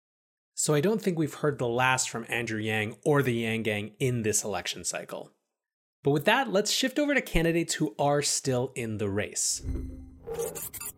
So 0.56 0.74
I 0.74 0.80
don't 0.80 1.02
think 1.02 1.20
we've 1.20 1.34
heard 1.34 1.60
the 1.60 1.68
last 1.68 2.10
from 2.10 2.26
Andrew 2.30 2.60
Yang 2.60 2.96
or 3.04 3.22
the 3.22 3.34
Yang 3.34 3.64
Gang 3.64 3.92
in 4.00 4.22
this 4.22 4.44
election 4.44 4.86
cycle. 4.86 5.32
But 6.02 6.12
with 6.12 6.26
that, 6.26 6.54
let's 6.54 6.72
shift 6.72 6.98
over 6.98 7.14
to 7.14 7.22
candidates 7.22 7.74
who 7.74 7.94
are 8.00 8.22
still 8.22 8.72
in 8.76 8.98
the 8.98 9.10
race. 9.10 9.62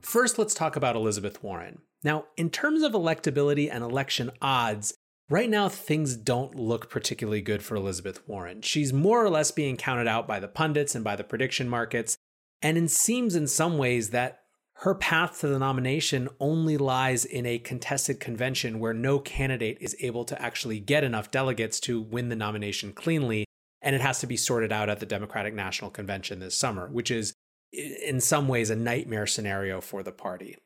First, 0.02 0.38
let's 0.38 0.54
talk 0.54 0.76
about 0.76 0.96
Elizabeth 0.96 1.42
Warren. 1.42 1.80
Now, 2.04 2.26
in 2.36 2.52
terms 2.52 2.84
of 2.84 2.92
electability 2.92 3.70
and 3.72 3.84
election 3.84 4.30
odds, 4.42 4.94
right 5.29 5.50
now 5.50 5.69
things 5.69 6.15
don't 6.15 6.55
look 6.55 6.89
particularly 6.89 7.41
good 7.41 7.63
for 7.63 7.75
Elizabeth 7.75 8.27
Warren. 8.27 8.62
She's 8.62 8.93
more 8.93 9.24
or 9.24 9.29
less 9.29 9.51
being 9.51 9.77
counted 9.77 10.07
out 10.07 10.27
by 10.27 10.39
the 10.39 10.48
pundits 10.48 10.96
and 10.96 11.03
by 11.03 11.15
the 11.15 11.24
prediction 11.24 11.67
markets, 11.67 12.17
and 12.62 12.77
it 12.77 12.89
seems 12.89 13.36
in 13.36 13.48
some 13.48 13.77
ways 13.77 14.10
that 14.12 14.41
her 14.81 14.93
path 14.93 15.39
to 15.39 15.48
the 15.48 15.57
nomination 15.57 16.29
only 16.39 16.77
lies 16.77 17.25
in 17.25 17.48
a 17.48 17.57
contested 17.57 18.19
convention 18.19 18.79
where 18.79 18.93
no 18.93 19.17
candidate 19.17 19.77
is 19.81 19.96
able 20.01 20.24
to 20.25 20.39
actually 20.39 20.79
get 20.79 21.03
enough 21.03 21.31
delegates 21.31 21.79
to 21.79 22.00
win 22.00 22.29
the 22.29 22.36
nomination 22.36 22.93
cleanly. 22.93 23.46
And 23.81 23.96
it 23.96 24.01
has 24.01 24.19
to 24.19 24.27
be 24.27 24.38
sorted 24.38 24.72
out 24.72 24.89
at 24.89 25.00
the 25.00 25.05
Democratic 25.07 25.55
National 25.55 25.89
Convention 25.89 26.39
this 26.39 26.55
summer, 26.55 26.89
which 26.89 27.10
is 27.10 27.34
in 27.74 28.22
some 28.22 28.48
ways 28.48 28.69
a 28.69 28.75
nightmare 28.75 29.25
scenario 29.25 29.81
for 29.81 30.03
the 30.03 30.12
party. 30.12 30.57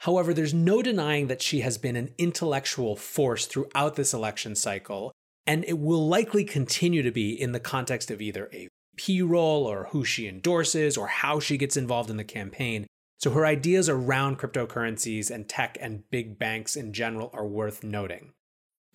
However, 0.00 0.32
there's 0.32 0.54
no 0.54 0.82
denying 0.82 1.26
that 1.26 1.42
she 1.42 1.60
has 1.60 1.76
been 1.76 1.94
an 1.94 2.14
intellectual 2.16 2.96
force 2.96 3.46
throughout 3.46 3.96
this 3.96 4.14
election 4.14 4.56
cycle, 4.56 5.12
and 5.46 5.64
it 5.64 5.78
will 5.78 6.08
likely 6.08 6.42
continue 6.44 7.02
to 7.02 7.10
be 7.10 7.38
in 7.38 7.52
the 7.52 7.60
context 7.60 8.10
of 8.10 8.22
either 8.22 8.48
a 8.52 8.68
P 8.96 9.20
role 9.20 9.66
or 9.66 9.88
who 9.90 10.04
she 10.04 10.26
endorses 10.26 10.96
or 10.96 11.06
how 11.06 11.38
she 11.38 11.58
gets 11.58 11.76
involved 11.76 12.10
in 12.10 12.16
the 12.16 12.24
campaign. 12.24 12.86
So 13.18 13.30
her 13.32 13.44
ideas 13.44 13.90
around 13.90 14.38
cryptocurrencies 14.38 15.30
and 15.30 15.46
tech 15.46 15.76
and 15.80 16.08
big 16.10 16.38
banks 16.38 16.76
in 16.76 16.94
general 16.94 17.30
are 17.34 17.46
worth 17.46 17.84
noting. 17.84 18.32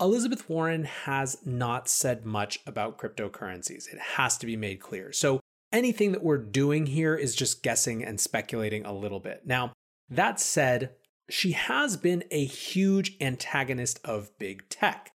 Elizabeth 0.02 0.50
Warren 0.50 0.86
has 0.86 1.38
not 1.46 1.88
said 1.88 2.26
much 2.26 2.60
about 2.66 2.98
cryptocurrencies. 2.98 3.88
It 3.88 4.00
has 4.00 4.38
to 4.40 4.48
be 4.48 4.58
made 4.58 4.80
clear. 4.80 5.12
So 5.12 5.40
anything 5.72 6.12
that 6.14 6.24
we're 6.24 6.40
doing 6.40 6.88
here 6.88 7.16
is 7.16 7.36
just 7.36 7.62
guessing 7.62 8.04
and 8.04 8.20
speculating 8.20 8.86
a 8.86 8.94
little 8.94 9.20
bit. 9.20 9.44
Now, 9.46 9.72
that 10.10 10.40
said, 10.40 10.96
she 11.30 11.54
has 11.54 11.98
been 11.98 12.24
a 12.32 12.46
huge 12.46 13.18
antagonist 13.20 14.00
of 14.04 14.38
big 14.38 14.70
tech. 14.70 15.12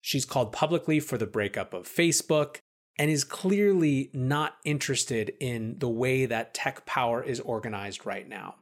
She's 0.00 0.24
called 0.24 0.52
publicly 0.52 0.98
for 0.98 1.16
the 1.16 1.26
breakup 1.26 1.72
of 1.72 1.86
Facebook 1.86 2.56
and 2.98 3.10
is 3.10 3.24
clearly 3.24 4.10
not 4.12 4.56
interested 4.64 5.32
in 5.40 5.78
the 5.78 5.88
way 5.88 6.26
that 6.26 6.54
tech 6.54 6.84
power 6.84 7.22
is 7.22 7.40
organized 7.40 8.04
right 8.04 8.28
now. 8.28 8.56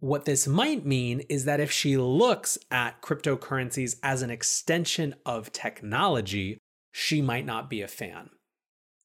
What 0.00 0.24
this 0.24 0.46
might 0.46 0.86
mean 0.86 1.20
is 1.28 1.44
that 1.44 1.60
if 1.60 1.70
she 1.70 1.96
looks 1.96 2.56
at 2.70 3.02
cryptocurrencies 3.02 3.96
as 4.02 4.22
an 4.22 4.30
extension 4.30 5.14
of 5.26 5.52
technology, 5.52 6.58
she 6.92 7.20
might 7.20 7.44
not 7.44 7.68
be 7.68 7.82
a 7.82 7.88
fan. 7.88 8.30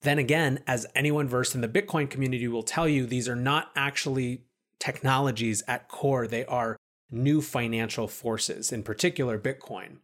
Then 0.02 0.20
again, 0.20 0.64
as 0.68 0.86
anyone 0.96 1.28
versed 1.28 1.56
in 1.56 1.62
the 1.62 1.68
Bitcoin 1.68 2.10
community 2.10 2.48
will 2.48 2.64
tell 2.64 2.88
you, 2.88 3.06
these 3.06 3.28
are 3.28 3.36
not 3.36 3.72
actually 3.76 4.44
technologies 4.84 5.64
at 5.66 5.88
core, 5.88 6.28
they 6.28 6.46
are 6.46 6.76
new 7.10 7.42
financial 7.42 8.08
forces, 8.08 8.72
in 8.72 8.84
particular 8.84 9.40
Bitcoin. 9.40 10.00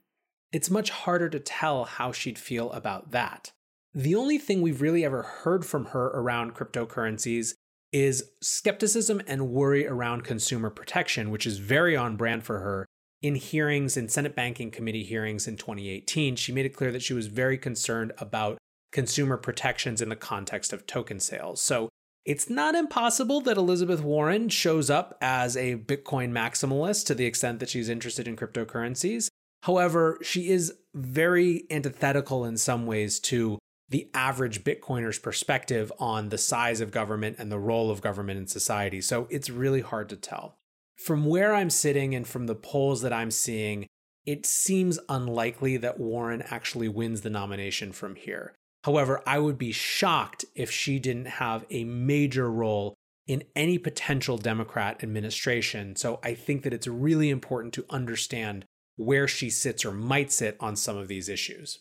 It's 0.54 0.70
much 0.70 0.90
harder 0.90 1.28
to 1.30 1.40
tell 1.40 1.84
how 1.84 2.14
she'd 2.14 2.40
feel 2.40 2.72
about 2.72 3.12
that. 3.12 3.52
The 3.94 4.16
only 4.16 4.38
thing 4.38 4.62
we've 4.62 4.82
really 4.82 5.04
ever 5.04 5.24
heard 5.24 5.66
from 5.66 5.86
her 5.86 6.08
around 6.08 6.56
cryptocurrencies 6.56 7.56
is 7.92 8.32
skepticism 8.42 9.22
and 9.28 9.50
worry 9.50 9.86
around 9.86 10.24
consumer 10.24 10.70
protection, 10.70 11.30
which 11.30 11.46
is 11.46 11.58
very 11.58 11.98
on 11.98 12.16
brand 12.16 12.44
for 12.44 12.60
her. 12.60 12.86
In 13.22 13.36
hearings, 13.36 13.98
in 13.98 14.08
Senate 14.08 14.36
Banking 14.36 14.72
Committee 14.72 15.04
hearings 15.04 15.46
in 15.46 15.58
2018, 15.58 16.38
she 16.38 16.54
made 16.54 16.66
it 16.66 16.76
clear 16.76 16.92
that 16.94 17.04
she 17.04 17.14
was 17.14 17.28
very 17.28 17.58
concerned 17.58 18.14
about 18.20 18.58
consumer 18.94 19.36
protections 19.36 20.02
in 20.02 20.08
the 20.08 20.16
context 20.16 20.72
of 20.72 20.88
token 20.88 21.20
sales. 21.20 21.62
So 21.62 21.90
it's 22.26 22.50
not 22.50 22.76
impossible 22.76 23.42
that 23.42 23.58
Elizabeth 23.58 24.02
Warren 24.02 24.50
shows 24.50 24.90
up 24.90 25.18
as 25.22 25.56
a 25.56 25.78
Bitcoin 25.78 26.32
maximalist 26.32 27.06
to 27.08 27.16
the 27.16 27.26
extent 27.26 27.60
that 27.60 27.70
she's 27.70 27.90
interested 27.90 28.28
in 28.28 28.36
cryptocurrencies. 28.36 29.30
However, 29.64 30.18
she 30.22 30.50
is 30.50 30.74
very 30.94 31.64
antithetical 31.70 32.46
in 32.46 32.58
some 32.58 32.86
ways 32.86 33.20
to 33.22 33.58
the 33.90 34.10
average 34.14 34.64
Bitcoiner's 34.64 35.20
perspective 35.20 35.92
on 36.00 36.30
the 36.30 36.38
size 36.38 36.80
of 36.80 36.92
government 36.92 37.38
and 37.40 37.52
the 37.52 37.60
role 37.60 37.90
of 37.90 38.02
government 38.02 38.40
in 38.40 38.48
society. 38.48 39.02
So 39.02 39.28
it's 39.30 39.50
really 39.50 39.82
hard 39.82 40.10
to 40.10 40.16
tell. 40.16 40.58
From 40.98 41.26
where 41.26 41.54
I'm 41.54 41.70
sitting 41.70 42.14
and 42.14 42.28
from 42.28 42.46
the 42.46 42.56
polls 42.56 43.02
that 43.02 43.14
I'm 43.14 43.32
seeing, 43.32 43.88
it 44.26 44.46
seems 44.46 45.00
unlikely 45.10 45.78
that 45.78 46.00
Warren 46.00 46.44
actually 46.50 46.90
wins 46.90 47.22
the 47.22 47.30
nomination 47.30 47.92
from 47.92 48.16
here. 48.16 48.54
However, 48.84 49.22
I 49.26 49.40
would 49.40 49.58
be 49.58 49.72
shocked 49.72 50.46
if 50.56 50.72
she 50.72 51.00
didn't 51.00 51.28
have 51.28 51.66
a 51.70 51.84
major 51.84 52.50
role 52.50 52.96
in 53.28 53.44
any 53.56 53.78
potential 53.78 54.38
Democrat 54.38 55.04
administration. 55.04 55.96
So 55.96 56.20
I 56.24 56.34
think 56.34 56.64
that 56.64 56.74
it's 56.74 56.88
really 56.88 57.30
important 57.30 57.74
to 57.76 57.86
understand 57.90 58.66
where 58.96 59.28
she 59.28 59.50
sits 59.50 59.86
or 59.86 59.92
might 59.92 60.32
sit 60.32 60.58
on 60.60 60.76
some 60.76 60.98
of 60.98 61.08
these 61.08 61.30
issues. 61.30 61.80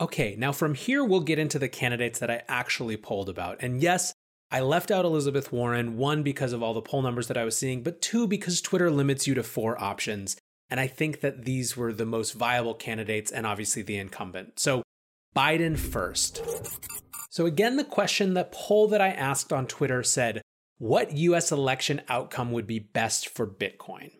Okay, 0.00 0.36
now 0.38 0.52
from 0.52 0.74
here, 0.74 1.02
we'll 1.04 1.20
get 1.20 1.38
into 1.38 1.58
the 1.58 1.68
candidates 1.68 2.18
that 2.18 2.30
I 2.30 2.42
actually 2.48 2.96
polled 2.96 3.28
about. 3.28 3.56
And 3.60 3.80
yes, 3.80 4.12
I 4.50 4.60
left 4.60 4.90
out 4.90 5.04
Elizabeth 5.04 5.50
Warren, 5.50 5.96
one, 5.96 6.22
because 6.22 6.52
of 6.52 6.62
all 6.62 6.74
the 6.74 6.82
poll 6.82 7.02
numbers 7.02 7.26
that 7.28 7.36
I 7.36 7.44
was 7.44 7.56
seeing, 7.56 7.82
but 7.82 8.00
two, 8.00 8.28
because 8.28 8.60
Twitter 8.60 8.90
limits 8.90 9.26
you 9.26 9.34
to 9.34 9.42
four 9.42 9.82
options. 9.82 10.36
And 10.70 10.78
I 10.78 10.86
think 10.86 11.20
that 11.20 11.44
these 11.44 11.76
were 11.76 11.92
the 11.92 12.06
most 12.06 12.32
viable 12.32 12.74
candidates 12.74 13.32
and 13.32 13.46
obviously 13.46 13.82
the 13.82 13.96
incumbent. 13.98 14.60
So 14.60 14.82
Biden 15.36 15.78
first. 15.78 16.42
So 17.28 17.44
again, 17.44 17.76
the 17.76 17.84
question, 17.84 18.34
the 18.34 18.48
poll 18.50 18.88
that 18.88 19.00
I 19.00 19.08
asked 19.08 19.52
on 19.52 19.66
Twitter 19.66 20.02
said, 20.02 20.40
what 20.78 21.12
US 21.12 21.52
election 21.52 22.00
outcome 22.08 22.52
would 22.52 22.66
be 22.66 22.78
best 22.78 23.28
for 23.28 23.46
Bitcoin? 23.46 24.12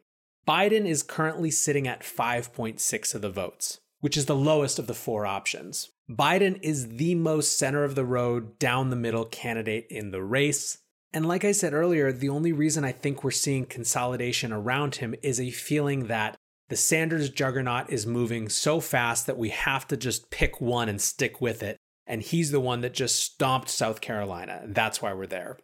Biden 0.46 0.86
is 0.86 1.02
currently 1.02 1.50
sitting 1.50 1.88
at 1.88 2.02
5.6 2.02 3.14
of 3.14 3.22
the 3.22 3.30
votes 3.30 3.80
which 4.00 4.16
is 4.16 4.26
the 4.26 4.36
lowest 4.36 4.78
of 4.78 4.86
the 4.86 4.94
four 4.94 5.26
options. 5.26 5.90
Biden 6.08 6.58
is 6.62 6.90
the 6.90 7.14
most 7.14 7.58
center 7.58 7.82
of 7.84 7.94
the 7.94 8.04
road, 8.04 8.58
down 8.58 8.90
the 8.90 8.96
middle 8.96 9.24
candidate 9.24 9.86
in 9.90 10.10
the 10.10 10.22
race. 10.22 10.78
And 11.12 11.26
like 11.26 11.44
I 11.44 11.52
said 11.52 11.72
earlier, 11.72 12.12
the 12.12 12.28
only 12.28 12.52
reason 12.52 12.84
I 12.84 12.92
think 12.92 13.24
we're 13.24 13.30
seeing 13.30 13.66
consolidation 13.66 14.52
around 14.52 14.96
him 14.96 15.14
is 15.22 15.40
a 15.40 15.50
feeling 15.50 16.06
that 16.06 16.36
the 16.68 16.76
Sanders 16.76 17.30
juggernaut 17.30 17.90
is 17.90 18.06
moving 18.06 18.48
so 18.48 18.80
fast 18.80 19.26
that 19.26 19.38
we 19.38 19.50
have 19.50 19.86
to 19.88 19.96
just 19.96 20.30
pick 20.30 20.60
one 20.60 20.88
and 20.88 21.00
stick 21.00 21.40
with 21.40 21.62
it. 21.62 21.76
And 22.06 22.22
he's 22.22 22.50
the 22.50 22.60
one 22.60 22.82
that 22.82 22.94
just 22.94 23.16
stomped 23.16 23.68
South 23.68 24.00
Carolina. 24.00 24.62
That's 24.66 25.02
why 25.02 25.12
we're 25.12 25.26
there 25.26 25.58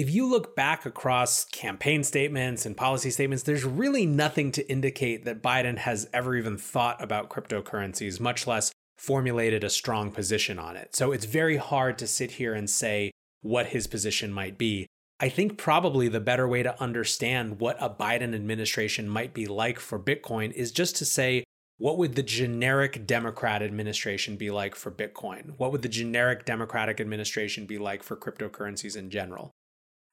if 0.00 0.08
you 0.10 0.26
look 0.26 0.56
back 0.56 0.86
across 0.86 1.44
campaign 1.44 2.04
statements 2.04 2.64
and 2.64 2.74
policy 2.74 3.10
statements, 3.10 3.42
there's 3.42 3.64
really 3.64 4.06
nothing 4.06 4.50
to 4.52 4.70
indicate 4.70 5.26
that 5.26 5.42
Biden 5.42 5.76
has 5.76 6.08
ever 6.12 6.36
even 6.36 6.56
thought 6.56 7.02
about 7.02 7.28
cryptocurrencies, 7.28 8.18
much 8.18 8.46
less 8.46 8.72
formulated 8.96 9.62
a 9.62 9.68
strong 9.68 10.10
position 10.10 10.58
on 10.58 10.76
it. 10.76 10.94
So 10.94 11.12
it's 11.12 11.24
very 11.24 11.56
hard 11.56 11.98
to 11.98 12.06
sit 12.06 12.32
here 12.32 12.54
and 12.54 12.68
say 12.70 13.10
what 13.42 13.66
his 13.66 13.86
position 13.86 14.32
might 14.32 14.56
be. 14.56 14.86
I 15.22 15.28
think 15.28 15.58
probably 15.58 16.08
the 16.08 16.18
better 16.18 16.48
way 16.48 16.62
to 16.62 16.80
understand 16.80 17.60
what 17.60 17.76
a 17.78 17.90
Biden 17.90 18.34
administration 18.34 19.06
might 19.06 19.34
be 19.34 19.46
like 19.46 19.78
for 19.78 19.98
Bitcoin 19.98 20.50
is 20.52 20.72
just 20.72 20.96
to 20.96 21.04
say, 21.04 21.44
what 21.76 21.98
would 21.98 22.14
the 22.14 22.22
generic 22.22 23.06
Democrat 23.06 23.62
administration 23.62 24.36
be 24.36 24.50
like 24.50 24.74
for 24.74 24.90
Bitcoin? 24.90 25.58
What 25.58 25.72
would 25.72 25.82
the 25.82 25.88
generic 25.88 26.46
Democratic 26.46 27.00
administration 27.00 27.66
be 27.66 27.76
like 27.76 28.02
for 28.02 28.16
cryptocurrencies 28.16 28.96
in 28.96 29.10
general? 29.10 29.50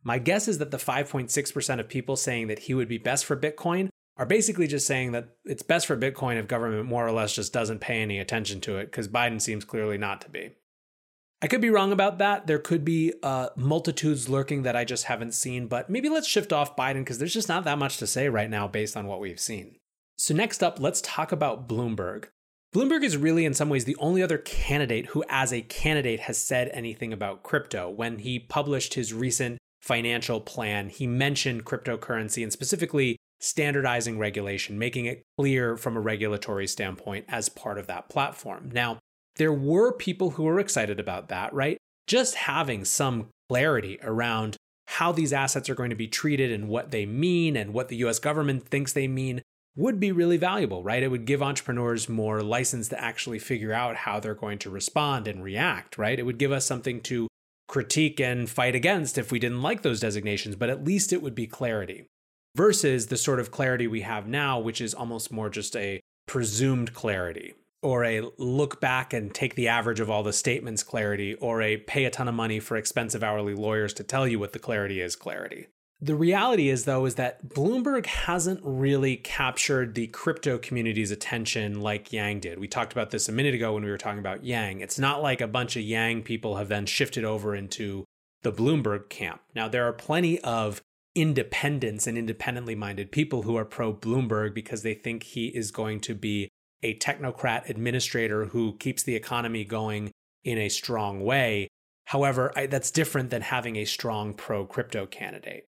My 0.04 0.20
guess 0.20 0.50
is 0.50 0.58
that 0.58 0.72
the 0.72 0.78
5.6% 0.78 1.80
of 1.80 1.88
people 1.88 2.18
saying 2.18 2.48
that 2.48 2.60
he 2.60 2.74
would 2.74 2.90
be 2.90 2.98
best 2.98 3.26
for 3.26 3.38
Bitcoin 3.38 3.88
are 4.18 4.26
basically 4.26 4.68
just 4.68 4.88
saying 4.88 5.14
that 5.14 5.30
it's 5.46 5.64
best 5.64 5.88
for 5.88 5.96
Bitcoin 5.96 6.38
if 6.38 6.48
government 6.48 6.86
more 6.86 7.08
or 7.08 7.12
less 7.12 7.34
just 7.34 7.54
doesn't 7.54 7.80
pay 7.80 8.02
any 8.02 8.20
attention 8.20 8.60
to 8.62 8.78
it, 8.78 8.86
because 8.86 9.08
Biden 9.08 9.40
seems 9.40 9.64
clearly 9.64 9.98
not 9.98 10.20
to 10.22 10.30
be. 10.30 10.52
I 11.42 11.48
could 11.48 11.62
be 11.62 11.70
wrong 11.70 11.92
about 11.92 12.18
that. 12.18 12.48
There 12.48 12.58
could 12.58 12.84
be 12.84 13.14
uh, 13.22 13.50
multitudes 13.56 14.28
lurking 14.28 14.64
that 14.64 14.76
I 14.76 14.86
just 14.86 15.04
haven't 15.04 15.36
seen, 15.36 15.68
but 15.68 15.90
maybe 15.90 16.10
let's 16.10 16.28
shift 16.28 16.52
off 16.52 16.76
Biden 16.76 17.02
because 17.02 17.20
there's 17.20 17.34
just 17.34 17.50
not 17.50 17.64
that 17.66 17.78
much 17.78 17.98
to 17.98 18.08
say 18.08 18.28
right 18.28 18.50
now 18.50 18.68
based 18.68 18.98
on 18.98 19.06
what 19.06 19.20
we've 19.20 19.40
seen. 19.40 19.76
So, 20.18 20.34
next 20.34 20.64
up, 20.64 20.80
let's 20.80 21.02
talk 21.02 21.32
about 21.32 21.68
Bloomberg. 21.70 22.26
Bloomberg 22.74 23.04
is 23.04 23.18
really, 23.18 23.46
in 23.46 23.54
some 23.54 23.70
ways, 23.70 23.86
the 23.86 23.96
only 23.98 24.24
other 24.24 24.40
candidate 24.40 25.08
who, 25.08 25.24
as 25.30 25.54
a 25.54 25.62
candidate, 25.62 26.22
has 26.22 26.40
said 26.40 26.72
anything 26.74 27.14
about 27.14 27.44
crypto. 27.44 27.88
When 27.88 28.18
he 28.20 28.40
published 28.40 28.96
his 28.96 29.14
recent 29.14 29.60
financial 29.80 30.42
plan, 30.42 30.90
he 30.90 31.06
mentioned 31.06 31.66
cryptocurrency 31.66 32.42
and 32.42 32.52
specifically 32.52 33.18
standardizing 33.40 34.18
regulation, 34.18 34.80
making 34.80 35.06
it 35.06 35.22
clear 35.38 35.78
from 35.78 35.96
a 35.96 36.02
regulatory 36.02 36.66
standpoint 36.66 37.26
as 37.30 37.48
part 37.48 37.78
of 37.78 37.86
that 37.88 38.10
platform. 38.10 38.72
Now, 38.74 38.98
there 39.38 39.54
were 39.54 39.94
people 39.94 40.32
who 40.32 40.44
were 40.44 40.60
excited 40.60 41.00
about 41.00 41.30
that, 41.30 41.54
right? 41.54 41.78
Just 42.08 42.36
having 42.36 42.86
some 42.86 43.28
clarity 43.50 44.00
around 44.02 44.58
how 44.88 45.12
these 45.12 45.34
assets 45.34 45.70
are 45.70 45.76
going 45.76 45.90
to 45.90 45.96
be 45.96 46.08
treated 46.08 46.52
and 46.52 46.68
what 46.70 46.92
they 46.92 47.06
mean 47.06 47.56
and 47.56 47.74
what 47.74 47.90
the 47.90 47.98
US 47.98 48.20
government 48.20 48.68
thinks 48.68 48.94
they 48.94 49.08
mean 49.08 49.42
would 49.76 50.00
be 50.00 50.12
really 50.12 50.38
valuable, 50.38 50.84
right? 50.84 51.04
It 51.04 51.12
would 51.12 51.26
give 51.26 51.44
entrepreneurs 51.44 52.10
more 52.10 52.42
license 52.42 52.88
to 52.90 53.02
actually 53.02 53.38
figure 53.38 53.74
out 53.74 53.96
how 53.96 54.20
they're 54.20 54.34
going 54.34 54.58
to 54.60 54.70
respond 54.70 55.28
and 55.28 55.44
react, 55.44 55.98
right? 55.98 56.18
It 56.18 56.24
would 56.24 56.40
give 56.40 56.52
us 56.52 56.66
something 56.66 57.02
to 57.02 57.28
critique 57.68 58.20
and 58.20 58.50
fight 58.50 58.74
against 58.76 59.18
if 59.18 59.32
we 59.32 59.40
didn't 59.40 59.62
like 59.62 59.84
those 59.84 60.00
designations, 60.00 60.56
but 60.56 60.70
at 60.70 60.84
least 60.84 61.14
it 61.14 61.22
would 61.22 61.36
be 61.36 61.46
clarity 61.46 62.08
versus 62.56 63.08
the 63.08 63.18
sort 63.18 63.40
of 63.40 63.52
clarity 63.52 63.88
we 63.88 64.02
have 64.02 64.28
now, 64.28 64.60
which 64.60 64.82
is 64.82 64.96
almost 64.96 65.32
more 65.32 65.50
just 65.50 65.76
a 65.76 66.00
presumed 66.26 66.94
clarity 66.94 67.54
or 67.82 68.04
a 68.04 68.24
look 68.38 68.82
back 68.82 69.14
and 69.14 69.34
take 69.34 69.56
the 69.56 69.68
average 69.68 70.00
of 70.00 70.10
all 70.10 70.24
the 70.24 70.34
statements 70.34 70.84
clarity 70.84 71.36
or 71.36 71.62
a 71.62 71.78
pay 71.78 72.06
a 72.06 72.10
ton 72.10 72.28
of 72.28 72.34
money 72.34 72.60
for 72.60 72.76
expensive 72.78 73.24
hourly 73.24 73.54
lawyers 73.54 73.94
to 73.94 74.04
tell 74.04 74.28
you 74.28 74.40
what 74.40 74.54
the 74.54 74.60
clarity 74.60 75.00
is 75.00 75.16
clarity. 75.16 75.68
The 76.00 76.16
reality 76.16 76.70
is, 76.70 76.86
though, 76.86 77.06
is 77.06 77.16
that 77.16 77.50
Bloomberg 77.50 78.06
hasn't 78.06 78.60
really 78.64 79.18
captured 79.18 79.96
the 79.96 80.08
crypto 80.08 80.60
community's 80.60 81.10
attention 81.10 81.82
like 81.82 82.14
Yang 82.14 82.40
did. 82.42 82.60
We 82.60 82.68
talked 82.68 82.92
about 82.92 83.10
this 83.10 83.28
a 83.28 83.32
minute 83.32 83.56
ago 83.56 83.74
when 83.74 83.84
we 83.84 83.90
were 83.90 83.98
talking 83.98 84.20
about 84.20 84.46
Yang. 84.46 84.82
It's 84.82 85.00
not 85.00 85.24
like 85.24 85.42
a 85.42 85.48
bunch 85.48 85.76
of 85.76 85.82
Yang 85.82 86.22
people 86.22 86.58
have 86.58 86.68
then 86.68 86.86
shifted 86.86 87.24
over 87.24 87.56
into 87.56 88.06
the 88.44 88.52
Bloomberg 88.52 89.10
camp. 89.10 89.42
Now, 89.56 89.68
there 89.68 89.88
are 89.88 89.94
plenty 89.94 90.40
of 90.42 90.84
independents 91.16 92.06
and 92.06 92.16
independently 92.16 92.76
minded 92.76 93.12
people 93.12 93.42
who 93.42 93.56
are 93.56 93.66
pro 93.66 93.92
Bloomberg 93.92 94.54
because 94.54 94.84
they 94.84 94.94
think 94.94 95.24
he 95.24 95.48
is 95.48 95.72
going 95.72 96.00
to 96.02 96.14
be 96.14 96.48
a 96.84 96.98
technocrat 96.98 97.70
administrator 97.70 98.46
who 98.46 98.78
keeps 98.78 99.04
the 99.04 99.16
economy 99.16 99.64
going 99.64 100.12
in 100.44 100.58
a 100.58 100.70
strong 100.70 101.22
way. 101.22 101.68
However, 102.06 102.54
I, 102.56 102.68
that's 102.68 102.92
different 102.92 103.30
than 103.30 103.42
having 103.42 103.76
a 103.76 103.86
strong 103.86 104.34
pro 104.34 104.66
crypto 104.66 105.06
candidate. 105.06 105.66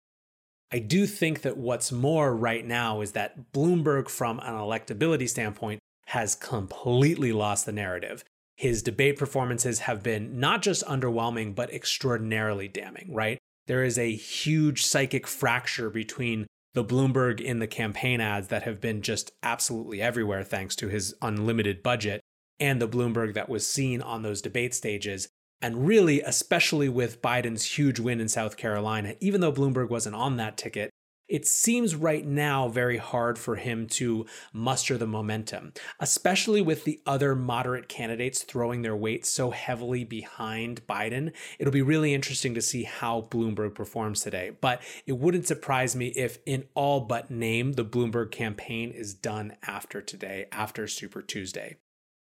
I 0.73 0.81
do 0.81 1.07
think 1.07 1.43
that 1.43 1.57
what's 1.57 1.93
more 1.93 2.35
right 2.35 2.67
now 2.67 3.01
is 3.01 3.13
that 3.13 3.53
Bloomberg, 3.53 4.09
from 4.09 4.41
an 4.41 4.55
electability 4.55 5.29
standpoint, 5.29 5.79
has 6.07 6.35
completely 6.35 7.33
lost 7.33 7.67
the 7.67 7.73
narrative. 7.73 8.25
His 8.57 8.83
debate 8.83 9.19
performances 9.19 9.81
have 9.81 10.03
been 10.03 10.39
not 10.39 10.63
just 10.63 10.85
underwhelming, 10.87 11.55
but 11.55 11.73
extraordinarily 11.73 12.69
damning, 12.69 13.13
right? 13.13 13.39
There 13.67 13.85
is 13.85 13.99
a 13.99 14.15
huge 14.15 14.85
psychic 14.85 15.27
fracture 15.27 15.91
between 15.91 16.47
the 16.75 16.85
Bloomberg 16.85 17.41
in 17.41 17.61
the 17.61 17.67
campaign 17.67 18.21
ads 18.21 18.49
that 18.49 18.65
have 18.65 18.81
been 18.81 19.01
just 19.01 19.33
absolutely 19.43 20.03
everywhere 20.03 20.45
thanks 20.45 20.77
to 20.77 20.89
his 20.89 21.15
unlimited 21.23 21.83
budget, 21.83 22.21
and 22.61 22.81
the 22.81 22.89
Bloomberg 22.89 23.35
that 23.35 23.49
was 23.49 23.67
seen 23.67 24.03
on 24.03 24.23
those 24.23 24.43
debate 24.43 24.75
stages. 24.75 25.29
And 25.63 25.87
really, 25.87 26.21
especially 26.21 26.89
with 26.89 27.23
Biden's 27.23 27.65
huge 27.65 27.99
win 27.99 28.21
in 28.21 28.29
South 28.29 28.57
Carolina, 28.57 29.15
even 29.21 29.41
though 29.41 29.53
Bloomberg 29.53 29.89
wasn't 29.89 30.17
on 30.17 30.37
that 30.37 30.57
ticket, 30.59 30.91
it 31.29 31.47
seems 31.47 31.95
right 31.95 32.27
now 32.27 32.69
very 32.69 32.99
hard 32.99 33.39
for 33.39 33.57
him 33.57 33.87
to 33.87 34.27
muster 34.53 34.99
the 34.99 35.07
momentum, 35.07 35.73
especially 36.01 36.61
with 36.61 36.85
the 36.85 37.01
other 37.07 37.35
moderate 37.35 37.89
candidates 37.89 38.43
throwing 38.43 38.83
their 38.83 38.97
weight 38.97 39.25
so 39.25 39.51
heavily 39.51 40.05
behind 40.05 40.87
Biden. 40.87 41.33
It'll 41.59 41.73
be 41.73 41.83
really 41.83 42.13
interesting 42.13 42.55
to 42.55 42.63
see 42.63 42.83
how 42.83 43.23
Bloomberg 43.31 43.75
performs 43.75 44.21
today. 44.21 44.53
But 44.61 44.83
it 45.07 45.13
wouldn't 45.13 45.47
surprise 45.47 45.97
me 45.97 46.09
if, 46.09 46.39
in 46.45 46.65
all 46.75 47.01
but 47.01 47.31
name, 47.31 47.73
the 47.73 47.85
Bloomberg 47.85 48.31
campaign 48.31 48.91
is 48.91 49.15
done 49.15 49.57
after 49.63 50.03
today, 50.03 50.47
after 50.53 50.87
Super 50.87 51.23
Tuesday. 51.23 51.77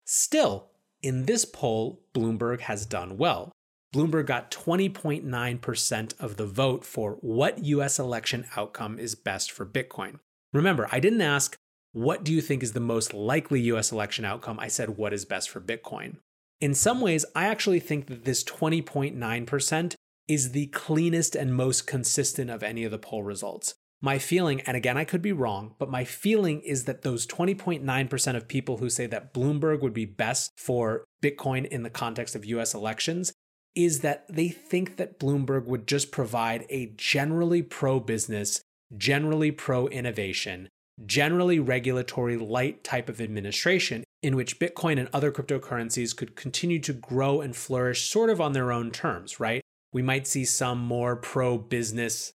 Still, 0.05 0.69
in 1.01 1.25
this 1.25 1.45
poll, 1.45 2.01
Bloomberg 2.13 2.61
has 2.61 2.85
done 2.85 3.17
well. 3.17 3.51
Bloomberg 3.93 4.25
got 4.25 4.51
20.9% 4.51 6.19
of 6.19 6.37
the 6.37 6.45
vote 6.45 6.83
for 6.83 7.17
what 7.21 7.63
US 7.63 7.99
election 7.99 8.45
outcome 8.55 8.99
is 8.99 9.15
best 9.15 9.51
for 9.51 9.65
Bitcoin. 9.65 10.19
Remember, 10.53 10.87
I 10.91 10.99
didn't 10.99 11.21
ask, 11.21 11.55
what 11.93 12.23
do 12.23 12.33
you 12.33 12.41
think 12.41 12.63
is 12.63 12.73
the 12.73 12.79
most 12.79 13.13
likely 13.13 13.61
US 13.61 13.91
election 13.91 14.25
outcome? 14.25 14.59
I 14.59 14.67
said, 14.67 14.97
what 14.97 15.13
is 15.13 15.25
best 15.25 15.49
for 15.49 15.61
Bitcoin? 15.61 16.17
In 16.59 16.73
some 16.73 17.01
ways, 17.01 17.25
I 17.35 17.45
actually 17.45 17.79
think 17.79 18.07
that 18.07 18.25
this 18.25 18.43
20.9% 18.43 19.95
is 20.27 20.51
the 20.51 20.67
cleanest 20.67 21.35
and 21.35 21.55
most 21.55 21.87
consistent 21.87 22.49
of 22.49 22.63
any 22.63 22.83
of 22.83 22.91
the 22.91 22.97
poll 22.97 23.23
results. 23.23 23.75
My 24.01 24.19
feeling, 24.19 24.61
and 24.61 24.77
again, 24.77 24.97
I 24.97 25.05
could 25.05 25.21
be 25.21 25.31
wrong, 25.31 25.75
but 25.79 25.89
my 25.89 26.03
feeling 26.03 26.61
is 26.61 26.83
that 26.83 27.01
those 27.01 27.25
20.9% 27.25 28.35
of 28.35 28.47
people 28.47 28.77
who 28.77 28.89
say 28.89 29.07
that 29.07 29.33
Bloomberg 29.33 29.81
would 29.81 29.93
be 29.93 30.05
best 30.05 30.51
for 30.55 31.05
Bitcoin 31.23 31.65
in 31.65 31.83
the 31.83 31.89
context 31.89 32.35
of 32.35 32.45
US 32.45 32.73
elections 32.73 33.33
is 33.77 33.99
that 33.99 34.25
they 34.27 34.49
think 34.49 34.97
that 34.97 35.19
Bloomberg 35.19 35.65
would 35.65 35.87
just 35.87 36.11
provide 36.11 36.65
a 36.69 36.87
generally 36.97 37.61
pro 37.61 37.99
business, 37.99 38.61
generally 38.97 39.51
pro 39.51 39.87
innovation, 39.87 40.67
generally 41.05 41.59
regulatory 41.59 42.37
light 42.37 42.83
type 42.83 43.07
of 43.07 43.21
administration 43.21 44.03
in 44.23 44.35
which 44.35 44.59
Bitcoin 44.59 44.97
and 44.99 45.07
other 45.13 45.31
cryptocurrencies 45.31 46.15
could 46.15 46.35
continue 46.35 46.79
to 46.79 46.91
grow 46.91 47.39
and 47.39 47.55
flourish 47.55 48.09
sort 48.09 48.31
of 48.31 48.41
on 48.41 48.53
their 48.53 48.71
own 48.71 48.89
terms, 48.89 49.39
right? 49.39 49.61
We 49.93 50.01
might 50.01 50.25
see 50.25 50.43
some 50.43 50.79
more 50.79 51.15
pro 51.15 51.59
business 51.59 52.33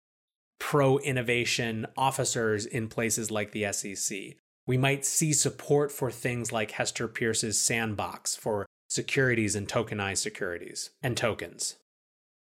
pro 0.60 0.98
innovation 0.98 1.86
officers 1.96 2.66
in 2.66 2.86
places 2.86 3.32
like 3.32 3.50
the 3.50 3.72
SEC. 3.72 4.36
We 4.64 4.76
might 4.76 5.04
see 5.04 5.32
support 5.32 5.90
for 5.90 6.12
things 6.12 6.52
like 6.52 6.70
Hester 6.70 7.08
Peirce's 7.08 7.60
sandbox 7.60 8.36
for 8.36 8.64
securities 8.92 9.56
and 9.56 9.66
tokenized 9.66 10.18
securities 10.18 10.90
and 11.02 11.16
tokens. 11.16 11.76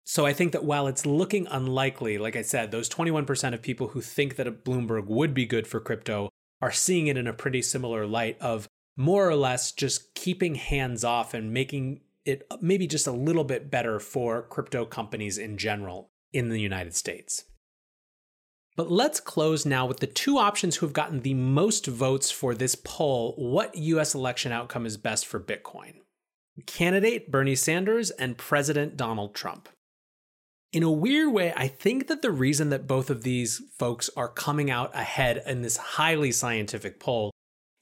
So 0.05 0.25
I 0.25 0.33
think 0.33 0.53
that 0.53 0.65
while 0.65 0.87
it's 0.87 1.05
looking 1.05 1.49
unlikely, 1.49 2.17
like 2.17 2.37
I 2.37 2.43
said, 2.43 2.71
those 2.71 2.89
21% 2.89 3.53
of 3.53 3.63
people 3.63 3.89
who 3.89 4.01
think 4.01 4.37
that 4.37 4.47
a 4.47 4.53
Bloomberg 4.53 5.07
would 5.07 5.35
be 5.35 5.47
good 5.47 5.67
for 5.67 5.81
crypto 5.81 6.29
are 6.63 6.71
seeing 6.71 7.09
it 7.09 7.17
in 7.17 7.27
a 7.27 7.33
pretty 7.33 7.61
similar 7.61 8.07
light 8.07 8.41
of 8.41 8.69
more 8.97 9.29
or 9.29 9.35
less 9.35 9.73
just 9.73 10.15
keeping 10.15 10.55
hands 10.55 11.03
off 11.03 11.35
and 11.35 11.53
making 11.53 12.03
it 12.25 12.47
maybe 12.61 12.87
just 12.87 13.09
a 13.09 13.13
little 13.13 13.45
bit 13.45 13.69
better 13.69 13.99
for 13.99 14.43
crypto 14.43 14.85
companies 14.85 15.39
in 15.39 15.59
general 15.59 16.11
in 16.33 16.49
the 16.49 16.61
United 16.61 16.95
States. 16.95 17.45
But 18.77 18.91
let's 18.91 19.21
close 19.21 19.67
now 19.67 19.87
with 19.87 19.99
the 19.99 20.07
two 20.07 20.39
options 20.39 20.77
who 20.77 20.87
have 20.87 20.93
gotten 20.93 21.21
the 21.21 21.35
most 21.35 21.87
votes 21.87 22.31
for 22.31 22.55
this 22.55 22.77
poll 22.77 23.35
what 23.37 23.77
US 23.77 24.15
election 24.15 24.53
outcome 24.53 24.87
is 24.87 24.97
best 24.97 25.27
for 25.27 25.41
Bitcoin? 25.41 25.95
Candidate 26.65 27.31
Bernie 27.31 27.55
Sanders 27.55 28.11
and 28.11 28.39
President 28.39 28.97
Donald 28.97 29.35
Trump. 29.35 29.69
In 30.73 30.83
a 30.83 30.91
weird 30.91 31.33
way, 31.33 31.53
I 31.57 31.69
think 31.69 32.09
that 32.09 32.23
the 32.23 32.31
reason 32.31 32.71
that 32.71 32.87
both 32.87 33.11
of 33.11 33.23
these 33.23 33.63
folks 33.79 34.11
are 34.17 34.29
coming 34.29 34.71
out 34.71 34.95
ahead 34.95 35.43
in 35.47 35.63
this 35.63 35.77
highly 35.77 36.33
scientific 36.33 36.99
poll 37.01 37.31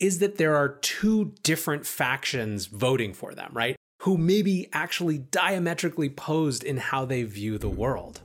is 0.00 0.18
that 0.18 0.36
there 0.36 0.56
are 0.56 0.76
two 0.80 1.34
different 1.42 1.86
factions 1.86 2.66
voting 2.66 3.14
for 3.14 3.34
them, 3.34 3.50
right? 3.52 3.76
Who 4.02 4.18
may 4.18 4.42
be 4.42 4.68
actually 4.72 5.18
diametrically 5.18 6.10
posed 6.10 6.62
in 6.62 6.76
how 6.76 7.04
they 7.04 7.22
view 7.22 7.58
the 7.58 7.68
world. 7.68 8.20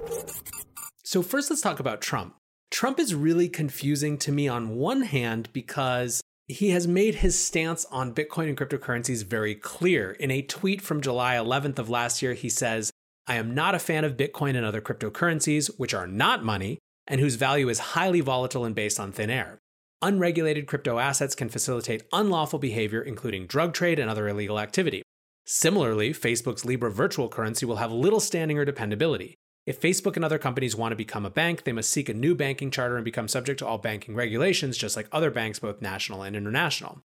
So, 1.04 1.22
first, 1.22 1.50
let's 1.50 1.62
talk 1.62 1.80
about 1.80 2.02
Trump. 2.02 2.36
Trump 2.70 3.00
is 3.00 3.16
really 3.16 3.50
confusing 3.50 4.18
to 4.20 4.32
me 4.32 4.48
on 4.48 4.76
one 4.76 5.02
hand 5.02 5.50
because 5.54 6.22
he 6.50 6.72
has 6.72 6.88
made 6.88 7.16
his 7.16 7.38
stance 7.38 7.86
on 7.92 8.14
Bitcoin 8.14 8.50
and 8.50 8.58
cryptocurrencies 8.58 9.24
very 9.24 9.54
clear. 9.54 10.12
In 10.14 10.32
a 10.32 10.42
tweet 10.42 10.82
from 10.82 11.00
July 11.00 11.36
11th 11.36 11.78
of 11.78 11.92
last 11.92 12.24
year, 12.24 12.34
he 12.34 12.50
says, 12.50 12.90
I 13.28 13.36
am 13.36 13.54
not 13.54 13.76
a 13.76 13.80
fan 13.80 14.04
of 14.04 14.18
Bitcoin 14.18 14.56
and 14.56 14.66
other 14.66 14.82
cryptocurrencies, 14.82 15.70
which 15.78 15.94
are 15.94 16.08
not 16.08 16.44
money 16.44 16.80
and 17.06 17.22
whose 17.22 17.36
value 17.36 17.70
is 17.70 17.80
highly 17.80 18.22
volatile 18.22 18.66
and 18.66 18.74
based 18.74 19.00
on 19.00 19.12
thin 19.12 19.30
air. 19.30 19.60
Unregulated 20.02 20.66
crypto 20.66 20.98
assets 20.98 21.36
can 21.36 21.50
facilitate 21.50 22.04
unlawful 22.12 22.58
behavior, 22.58 23.02
including 23.02 23.46
drug 23.46 23.74
trade 23.74 24.00
and 24.00 24.10
other 24.10 24.28
illegal 24.28 24.60
activity. 24.60 25.04
Similarly, 25.46 26.14
Facebook's 26.14 26.66
Libra 26.66 26.90
virtual 26.90 27.30
currency 27.30 27.68
will 27.68 27.76
have 27.76 27.92
little 27.92 28.20
standing 28.20 28.58
or 28.58 28.66
dependability. 28.66 29.36
If 29.70 29.80
Facebook 29.80 30.16
and 30.16 30.26
other 30.26 30.40
companies 30.40 30.76
want 30.76 30.94
to 30.94 30.96
become 30.96 31.28
a 31.28 31.30
bank, 31.30 31.64
they 31.64 31.72
must 31.72 31.92
seek 31.92 32.10
a 32.10 32.14
new 32.16 32.34
banking 32.34 32.72
charter 32.72 32.96
and 32.96 33.06
become 33.06 33.28
subject 33.28 33.60
to 33.60 33.68
all 33.68 33.78
banking 33.78 34.16
regulations, 34.16 34.80
just 34.80 34.96
like 34.96 35.08
other 35.12 35.30
banks, 35.30 35.60
both 35.60 35.80
national 35.80 36.24
and 36.24 36.36
international. 36.36 37.04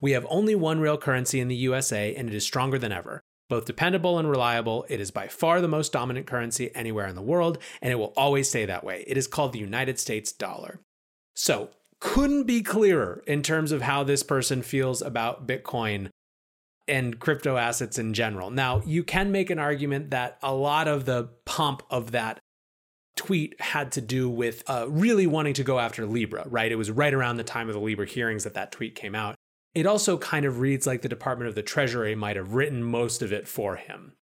We 0.00 0.12
have 0.12 0.24
only 0.30 0.54
one 0.54 0.80
real 0.80 0.96
currency 0.96 1.40
in 1.40 1.48
the 1.48 1.56
USA, 1.56 2.14
and 2.14 2.26
it 2.26 2.34
is 2.34 2.42
stronger 2.42 2.78
than 2.78 2.90
ever. 2.90 3.20
Both 3.50 3.66
dependable 3.66 4.18
and 4.18 4.30
reliable, 4.30 4.86
it 4.88 4.98
is 4.98 5.10
by 5.10 5.28
far 5.28 5.60
the 5.60 5.68
most 5.68 5.92
dominant 5.92 6.26
currency 6.26 6.74
anywhere 6.74 7.06
in 7.06 7.16
the 7.16 7.20
world, 7.20 7.58
and 7.82 7.92
it 7.92 7.96
will 7.96 8.14
always 8.16 8.48
stay 8.48 8.64
that 8.64 8.82
way. 8.82 9.04
It 9.06 9.18
is 9.18 9.26
called 9.26 9.52
the 9.52 9.58
United 9.58 9.98
States 9.98 10.32
dollar. 10.32 10.80
So, 11.34 11.68
couldn't 12.00 12.44
be 12.44 12.62
clearer 12.62 13.24
in 13.26 13.42
terms 13.42 13.72
of 13.72 13.82
how 13.82 14.04
this 14.04 14.22
person 14.22 14.62
feels 14.62 15.02
about 15.02 15.46
Bitcoin 15.46 16.08
and 16.88 17.18
crypto 17.18 17.56
assets 17.56 17.98
in 17.98 18.14
general. 18.14 18.50
Now, 18.50 18.82
you 18.86 19.02
can 19.02 19.32
make 19.32 19.50
an 19.50 19.58
argument 19.58 20.10
that 20.10 20.38
a 20.42 20.54
lot 20.54 20.88
of 20.88 21.04
the 21.04 21.30
pomp 21.44 21.82
of 21.90 22.12
that 22.12 22.38
tweet 23.16 23.60
had 23.60 23.92
to 23.92 24.00
do 24.00 24.28
with 24.28 24.62
uh, 24.68 24.86
really 24.88 25.26
wanting 25.26 25.54
to 25.54 25.64
go 25.64 25.78
after 25.78 26.06
Libra, 26.06 26.46
right? 26.48 26.70
It 26.70 26.76
was 26.76 26.90
right 26.90 27.14
around 27.14 27.38
the 27.38 27.44
time 27.44 27.68
of 27.68 27.74
the 27.74 27.80
Libra 27.80 28.06
hearings 28.06 28.44
that 28.44 28.54
that 28.54 28.72
tweet 28.72 28.94
came 28.94 29.14
out. 29.14 29.34
It 29.74 29.86
also 29.86 30.16
kind 30.16 30.46
of 30.46 30.60
reads 30.60 30.86
like 30.86 31.02
the 31.02 31.08
Department 31.08 31.48
of 31.48 31.54
the 31.54 31.62
Treasury 31.62 32.14
might 32.14 32.36
have 32.36 32.54
written 32.54 32.82
most 32.82 33.22
of 33.22 33.32
it 33.32 33.48
for 33.48 33.76
him. 33.76 34.12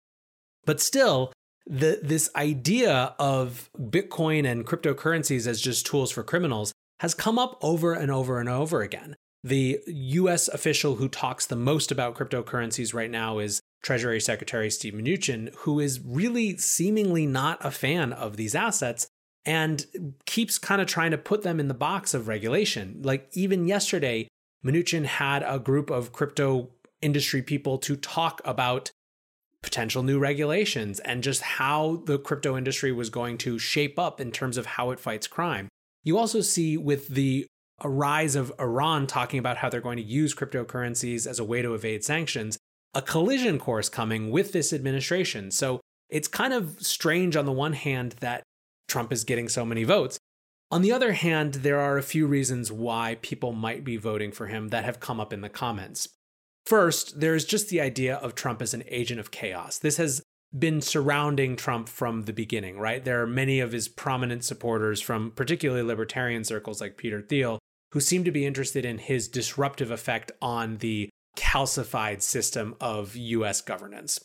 But 0.64 0.80
still, 0.80 1.32
the, 1.66 2.00
this 2.02 2.30
idea 2.34 3.14
of 3.18 3.70
Bitcoin 3.78 4.50
and 4.50 4.66
cryptocurrencies 4.66 5.46
as 5.46 5.60
just 5.60 5.86
tools 5.86 6.10
for 6.10 6.22
criminals 6.22 6.72
has 7.00 7.14
come 7.14 7.38
up 7.38 7.58
over 7.62 7.92
and 7.94 8.10
over 8.10 8.40
and 8.40 8.48
over 8.48 8.82
again. 8.82 9.16
The 9.44 9.78
US 9.86 10.48
official 10.48 10.94
who 10.96 11.06
talks 11.06 11.44
the 11.44 11.54
most 11.54 11.92
about 11.92 12.14
cryptocurrencies 12.14 12.94
right 12.94 13.10
now 13.10 13.38
is 13.38 13.60
Treasury 13.82 14.18
Secretary 14.18 14.70
Steve 14.70 14.94
Mnuchin, 14.94 15.54
who 15.58 15.80
is 15.80 16.00
really 16.00 16.56
seemingly 16.56 17.26
not 17.26 17.58
a 17.60 17.70
fan 17.70 18.14
of 18.14 18.38
these 18.38 18.54
assets 18.54 19.06
and 19.44 19.84
keeps 20.24 20.56
kind 20.56 20.80
of 20.80 20.86
trying 20.86 21.10
to 21.10 21.18
put 21.18 21.42
them 21.42 21.60
in 21.60 21.68
the 21.68 21.74
box 21.74 22.14
of 22.14 22.26
regulation. 22.26 23.02
Like 23.02 23.28
even 23.34 23.68
yesterday, 23.68 24.28
Mnuchin 24.64 25.04
had 25.04 25.44
a 25.46 25.58
group 25.58 25.90
of 25.90 26.12
crypto 26.12 26.70
industry 27.02 27.42
people 27.42 27.76
to 27.76 27.96
talk 27.96 28.40
about 28.46 28.90
potential 29.62 30.02
new 30.02 30.18
regulations 30.18 31.00
and 31.00 31.22
just 31.22 31.42
how 31.42 32.02
the 32.06 32.18
crypto 32.18 32.56
industry 32.56 32.92
was 32.92 33.10
going 33.10 33.36
to 33.38 33.58
shape 33.58 33.98
up 33.98 34.22
in 34.22 34.32
terms 34.32 34.56
of 34.56 34.64
how 34.64 34.90
it 34.90 34.98
fights 34.98 35.26
crime. 35.26 35.68
You 36.02 36.16
also 36.16 36.40
see 36.40 36.78
with 36.78 37.08
the 37.08 37.46
rise 37.82 38.36
of 38.36 38.52
Iran 38.60 39.06
talking 39.06 39.38
about 39.38 39.58
how 39.58 39.68
they're 39.68 39.80
going 39.80 39.96
to 39.96 40.02
use 40.02 40.34
cryptocurrencies 40.34 41.26
as 41.26 41.38
a 41.38 41.44
way 41.44 41.62
to 41.62 41.74
evade 41.74 42.04
sanctions, 42.04 42.58
a 42.94 43.02
collision 43.02 43.58
course 43.58 43.88
coming 43.88 44.30
with 44.30 44.52
this 44.52 44.72
administration. 44.72 45.50
So 45.50 45.80
it's 46.08 46.28
kind 46.28 46.52
of 46.52 46.80
strange 46.80 47.36
on 47.36 47.44
the 47.44 47.52
one 47.52 47.72
hand 47.72 48.12
that 48.20 48.42
Trump 48.88 49.12
is 49.12 49.24
getting 49.24 49.48
so 49.48 49.64
many 49.64 49.84
votes. 49.84 50.18
On 50.70 50.82
the 50.82 50.92
other 50.92 51.12
hand, 51.12 51.54
there 51.54 51.80
are 51.80 51.98
a 51.98 52.02
few 52.02 52.26
reasons 52.26 52.72
why 52.72 53.18
people 53.22 53.52
might 53.52 53.84
be 53.84 53.96
voting 53.96 54.32
for 54.32 54.46
him 54.46 54.68
that 54.68 54.84
have 54.84 55.00
come 55.00 55.20
up 55.20 55.32
in 55.32 55.40
the 55.40 55.48
comments. 55.48 56.08
First, 56.66 57.20
there's 57.20 57.44
just 57.44 57.68
the 57.68 57.80
idea 57.80 58.16
of 58.16 58.34
Trump 58.34 58.62
as 58.62 58.72
an 58.72 58.84
agent 58.88 59.20
of 59.20 59.30
chaos. 59.30 59.78
This 59.78 59.98
has 59.98 60.22
been 60.56 60.80
surrounding 60.80 61.56
Trump 61.56 61.88
from 61.88 62.22
the 62.22 62.32
beginning, 62.32 62.78
right? 62.78 63.04
There 63.04 63.20
are 63.22 63.26
many 63.26 63.60
of 63.60 63.72
his 63.72 63.88
prominent 63.88 64.44
supporters 64.44 65.00
from 65.00 65.32
particularly 65.32 65.82
libertarian 65.82 66.44
circles 66.44 66.80
like 66.80 66.96
Peter 66.96 67.20
Thiel 67.20 67.58
who 67.94 68.00
seem 68.00 68.24
to 68.24 68.32
be 68.32 68.44
interested 68.44 68.84
in 68.84 68.98
his 68.98 69.28
disruptive 69.28 69.92
effect 69.92 70.32
on 70.42 70.78
the 70.78 71.08
calcified 71.36 72.22
system 72.22 72.74
of 72.80 73.14
US 73.14 73.60
governance. 73.60 74.18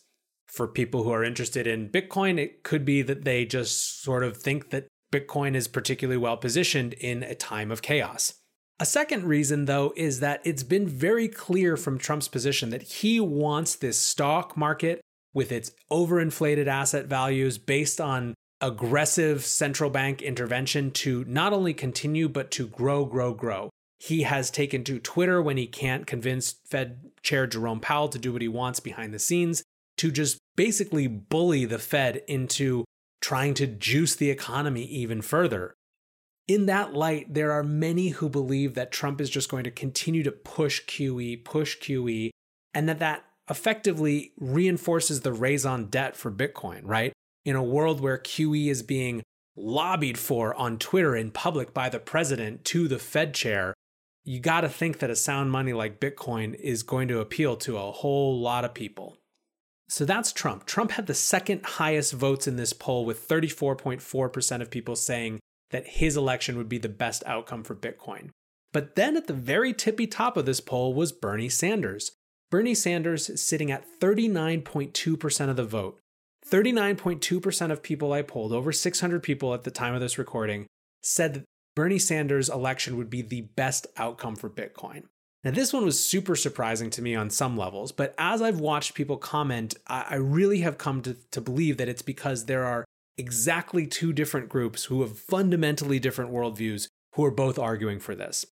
For 0.48 0.68
people 0.68 1.04
who 1.04 1.12
are 1.12 1.24
interested 1.24 1.68
in 1.68 1.90
Bitcoin, 1.90 2.40
it 2.40 2.64
could 2.64 2.84
be 2.84 3.04
that 3.04 3.26
they 3.26 3.46
just 3.46 4.02
sort 4.02 4.24
of 4.24 4.38
think 4.38 4.72
that 4.72 4.88
Bitcoin 5.14 5.56
is 5.56 5.68
particularly 5.68 6.18
well 6.18 6.36
positioned 6.36 6.94
in 6.94 7.22
a 7.22 7.36
time 7.36 7.70
of 7.70 7.84
chaos. 7.84 8.34
A 8.80 8.88
second 8.88 9.26
reason, 9.26 9.66
though, 9.66 9.94
is 9.96 10.20
that 10.20 10.42
it's 10.44 10.64
been 10.64 10.88
very 10.88 11.28
clear 11.28 11.78
from 11.78 12.00
Trump's 12.00 12.28
position 12.28 12.72
that 12.72 12.82
he 12.82 13.20
wants 13.20 13.76
this 13.76 14.00
stock 14.00 14.58
market 14.58 15.00
with 15.32 15.52
its 15.52 15.72
overinflated 15.92 16.66
asset 16.66 17.06
values 17.06 17.60
based 17.60 18.02
on 18.02 18.34
aggressive 18.62 19.46
central 19.46 19.90
bank 19.90 20.22
intervention 20.22 20.92
to 20.92 21.24
not 21.26 21.54
only 21.54 21.74
continue, 21.74 22.28
but 22.28 22.52
to 22.52 22.68
grow, 22.68 23.06
grow, 23.06 23.34
grow. 23.34 23.70
He 24.00 24.24
has 24.24 24.50
taken 24.50 24.84
to 24.86 25.00
Twitter 25.00 25.42
when 25.42 25.58
he 25.58 25.68
can't 25.68 26.08
convince 26.08 26.56
Fed 26.70 27.12
Chair 27.22 27.48
Jerome 27.48 27.80
Powell 27.80 28.10
to 28.10 28.20
do 28.20 28.32
what 28.32 28.42
he 28.42 28.48
wants 28.48 28.80
behind 28.80 29.14
the 29.14 29.20
scenes 29.20 29.64
to 29.98 30.12
just 30.12 30.38
basically 30.56 31.08
bully 31.08 31.66
the 31.66 31.80
Fed 31.80 32.24
into 32.28 32.86
trying 33.22 33.54
to 33.56 33.68
juice 33.68 34.16
the 34.16 34.30
economy 34.30 34.84
even 34.86 35.22
further. 35.22 35.74
In 36.48 36.66
that 36.68 36.94
light, 36.94 37.34
there 37.34 37.52
are 37.52 37.64
many 37.64 38.10
who 38.10 38.30
believe 38.30 38.74
that 38.76 38.92
Trump 38.92 39.20
is 39.20 39.30
just 39.30 39.50
going 39.50 39.66
to 39.66 39.72
continue 39.72 40.24
to 40.24 40.32
push 40.32 40.84
QE, 40.86 41.44
push 41.44 41.78
QE, 41.78 42.32
and 42.74 42.88
that 42.88 43.00
that 43.00 43.26
effectively 43.50 44.32
reinforces 44.40 45.22
the 45.22 45.34
raison 45.34 45.86
d'etre 45.90 46.16
for 46.16 46.32
Bitcoin, 46.32 46.82
right? 46.84 47.12
In 47.46 47.56
a 47.56 47.64
world 47.64 48.02
where 48.02 48.18
QE 48.18 48.68
is 48.68 48.84
being 48.84 49.24
lobbied 49.56 50.18
for 50.18 50.54
on 50.56 50.78
Twitter 50.78 51.16
in 51.16 51.32
public 51.32 51.74
by 51.74 51.90
the 51.90 52.00
president 52.00 52.66
to 52.66 52.88
the 52.88 53.00
Fed 53.00 53.34
chair, 53.34 53.74
you 54.24 54.40
got 54.40 54.62
to 54.62 54.70
think 54.70 55.00
that 55.00 55.10
a 55.10 55.16
sound 55.16 55.52
money 55.52 55.74
like 55.74 56.00
Bitcoin 56.00 56.54
is 56.56 56.84
going 56.84 57.08
to 57.08 57.20
appeal 57.20 57.56
to 57.58 57.78
a 57.78 57.92
whole 57.92 58.40
lot 58.40 58.66
of 58.66 58.74
people. 58.74 59.18
So 59.90 60.06
that's 60.06 60.32
Trump. 60.32 60.66
Trump 60.66 60.92
had 60.92 61.08
the 61.08 61.16
second 61.16 61.66
highest 61.66 62.14
votes 62.14 62.48
in 62.48 62.56
this 62.56 62.74
poll, 62.74 63.06
with 63.06 63.28
34.4% 63.28 64.62
of 64.62 64.70
people 64.70 64.96
saying 64.96 65.40
that 65.72 65.88
his 65.88 66.16
election 66.16 66.58
would 66.58 66.70
be 66.70 66.78
the 66.78 66.90
best 66.90 67.24
outcome 67.26 67.64
for 67.64 67.76
Bitcoin. 67.76 68.30
But 68.72 68.96
then 68.96 69.18
at 69.18 69.26
the 69.26 69.34
very 69.34 69.74
tippy 69.74 70.06
top 70.06 70.38
of 70.38 70.46
this 70.46 70.62
poll 70.62 70.94
was 70.94 71.12
Bernie 71.12 71.50
Sanders. 71.50 72.12
Bernie 72.52 72.76
Sanders 72.76 73.42
sitting 73.42 73.72
at 73.72 73.86
39.2% 74.00 75.50
of 75.50 75.56
the 75.56 75.66
vote. 75.66 76.00
39.2% 76.50 77.72
of 77.72 77.84
people 77.84 78.14
I 78.14 78.22
polled, 78.22 78.52
over 78.52 78.72
600 78.72 79.24
people 79.24 79.54
at 79.54 79.64
the 79.64 79.72
time 79.72 79.94
of 79.94 80.02
this 80.02 80.18
recording, 80.18 80.68
said 81.04 81.34
that 81.34 81.46
Bernie 81.76 82.00
Sanders' 82.00 82.50
election 82.50 82.98
would 82.98 83.10
be 83.10 83.22
the 83.22 83.42
best 83.42 83.88
outcome 83.98 84.36
for 84.36 84.50
Bitcoin. 84.50 85.04
Now, 85.44 85.52
this 85.52 85.72
one 85.72 85.86
was 85.86 86.04
super 86.04 86.36
surprising 86.36 86.90
to 86.90 87.02
me 87.02 87.16
on 87.16 87.30
some 87.30 87.56
levels, 87.56 87.94
but 87.94 88.14
as 88.18 88.42
I've 88.42 88.60
watched 88.60 88.94
people 88.94 89.16
comment, 89.16 89.76
I, 89.88 90.16
really 90.16 90.60
have 90.62 90.78
come 90.78 91.02
to, 91.04 91.16
to 91.32 91.40
believe 91.40 91.78
that 91.78 91.88
it's 91.88 92.02
because 92.02 92.46
there 92.46 92.66
are 92.66 92.84
exactly 93.18 93.88
two 93.88 94.12
different 94.12 94.50
groups 94.50 94.86
who 94.86 95.02
have 95.02 95.18
fundamentally 95.18 96.00
different 96.00 96.32
worldviews 96.32 96.88
who 97.14 97.24
are 97.24 97.32
both 97.32 97.58
arguing 97.58 98.00
for 98.00 98.16
this. 98.16 98.46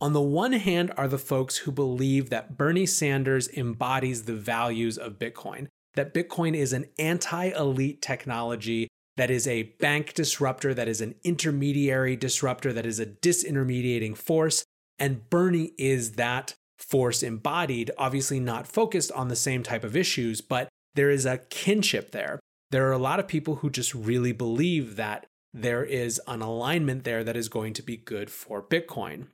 On 0.00 0.12
the 0.12 0.20
one 0.20 0.52
hand, 0.52 0.92
are 0.98 1.08
the 1.08 1.16
folks 1.16 1.58
who 1.58 1.72
believe 1.72 2.28
that 2.28 2.58
Bernie 2.58 2.84
Sanders 2.84 3.48
embodies 3.48 4.24
the 4.24 4.34
values 4.34 4.98
of 4.98 5.18
Bitcoin, 5.18 5.68
that 5.94 6.14
Bitcoin 6.14 6.54
is 6.54 6.72
an 6.72 6.86
anti 6.98 7.48
elite 7.48 8.02
technology 8.02 8.88
that 9.16 9.30
is 9.30 9.46
a 9.46 9.64
bank 9.80 10.14
disruptor, 10.14 10.74
that 10.74 10.88
is 10.88 11.00
an 11.00 11.14
intermediary 11.22 12.16
disruptor, 12.16 12.72
that 12.72 12.86
is 12.86 12.98
a 12.98 13.06
disintermediating 13.06 14.16
force. 14.16 14.64
And 14.98 15.28
Bernie 15.30 15.72
is 15.78 16.12
that 16.12 16.54
force 16.78 17.22
embodied, 17.22 17.90
obviously 17.96 18.40
not 18.40 18.66
focused 18.66 19.12
on 19.12 19.28
the 19.28 19.36
same 19.36 19.62
type 19.62 19.84
of 19.84 19.96
issues, 19.96 20.40
but 20.40 20.68
there 20.94 21.10
is 21.10 21.26
a 21.26 21.38
kinship 21.38 22.10
there. 22.10 22.40
There 22.70 22.88
are 22.88 22.92
a 22.92 22.98
lot 22.98 23.20
of 23.20 23.28
people 23.28 23.56
who 23.56 23.70
just 23.70 23.94
really 23.94 24.32
believe 24.32 24.96
that 24.96 25.26
there 25.52 25.84
is 25.84 26.20
an 26.26 26.42
alignment 26.42 27.04
there 27.04 27.22
that 27.22 27.36
is 27.36 27.48
going 27.48 27.72
to 27.74 27.82
be 27.82 27.96
good 27.96 28.30
for 28.30 28.60
Bitcoin. 28.60 29.28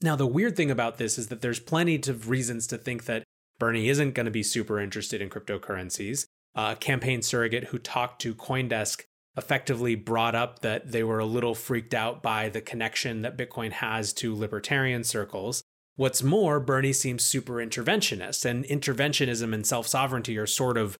Now, 0.00 0.16
the 0.16 0.26
weird 0.26 0.56
thing 0.56 0.70
about 0.70 0.96
this 0.96 1.18
is 1.18 1.26
that 1.26 1.42
there's 1.42 1.60
plenty 1.60 1.96
of 1.96 2.30
reasons 2.30 2.66
to 2.68 2.78
think 2.78 3.04
that 3.04 3.24
Bernie 3.58 3.88
isn't 3.88 4.14
going 4.14 4.26
to 4.26 4.32
be 4.32 4.42
super 4.42 4.80
interested 4.80 5.20
in 5.20 5.30
cryptocurrencies 5.30 6.26
uh, 6.58 6.74
campaign 6.74 7.22
surrogate 7.22 7.64
who 7.64 7.78
talked 7.78 8.20
to 8.20 8.34
Coindesk 8.34 9.02
effectively 9.36 9.94
brought 9.94 10.34
up 10.34 10.58
that 10.60 10.90
they 10.90 11.04
were 11.04 11.20
a 11.20 11.24
little 11.24 11.54
freaked 11.54 11.94
out 11.94 12.20
by 12.20 12.48
the 12.48 12.60
connection 12.60 13.22
that 13.22 13.38
Bitcoin 13.38 13.70
has 13.70 14.12
to 14.14 14.34
libertarian 14.34 15.04
circles. 15.04 15.62
What's 15.94 16.22
more, 16.22 16.58
Bernie 16.58 16.92
seems 16.92 17.22
super 17.22 17.54
interventionist, 17.54 18.44
and 18.44 18.64
interventionism 18.64 19.54
and 19.54 19.64
self 19.64 19.86
sovereignty 19.86 20.36
are 20.36 20.46
sort 20.46 20.76
of 20.76 20.96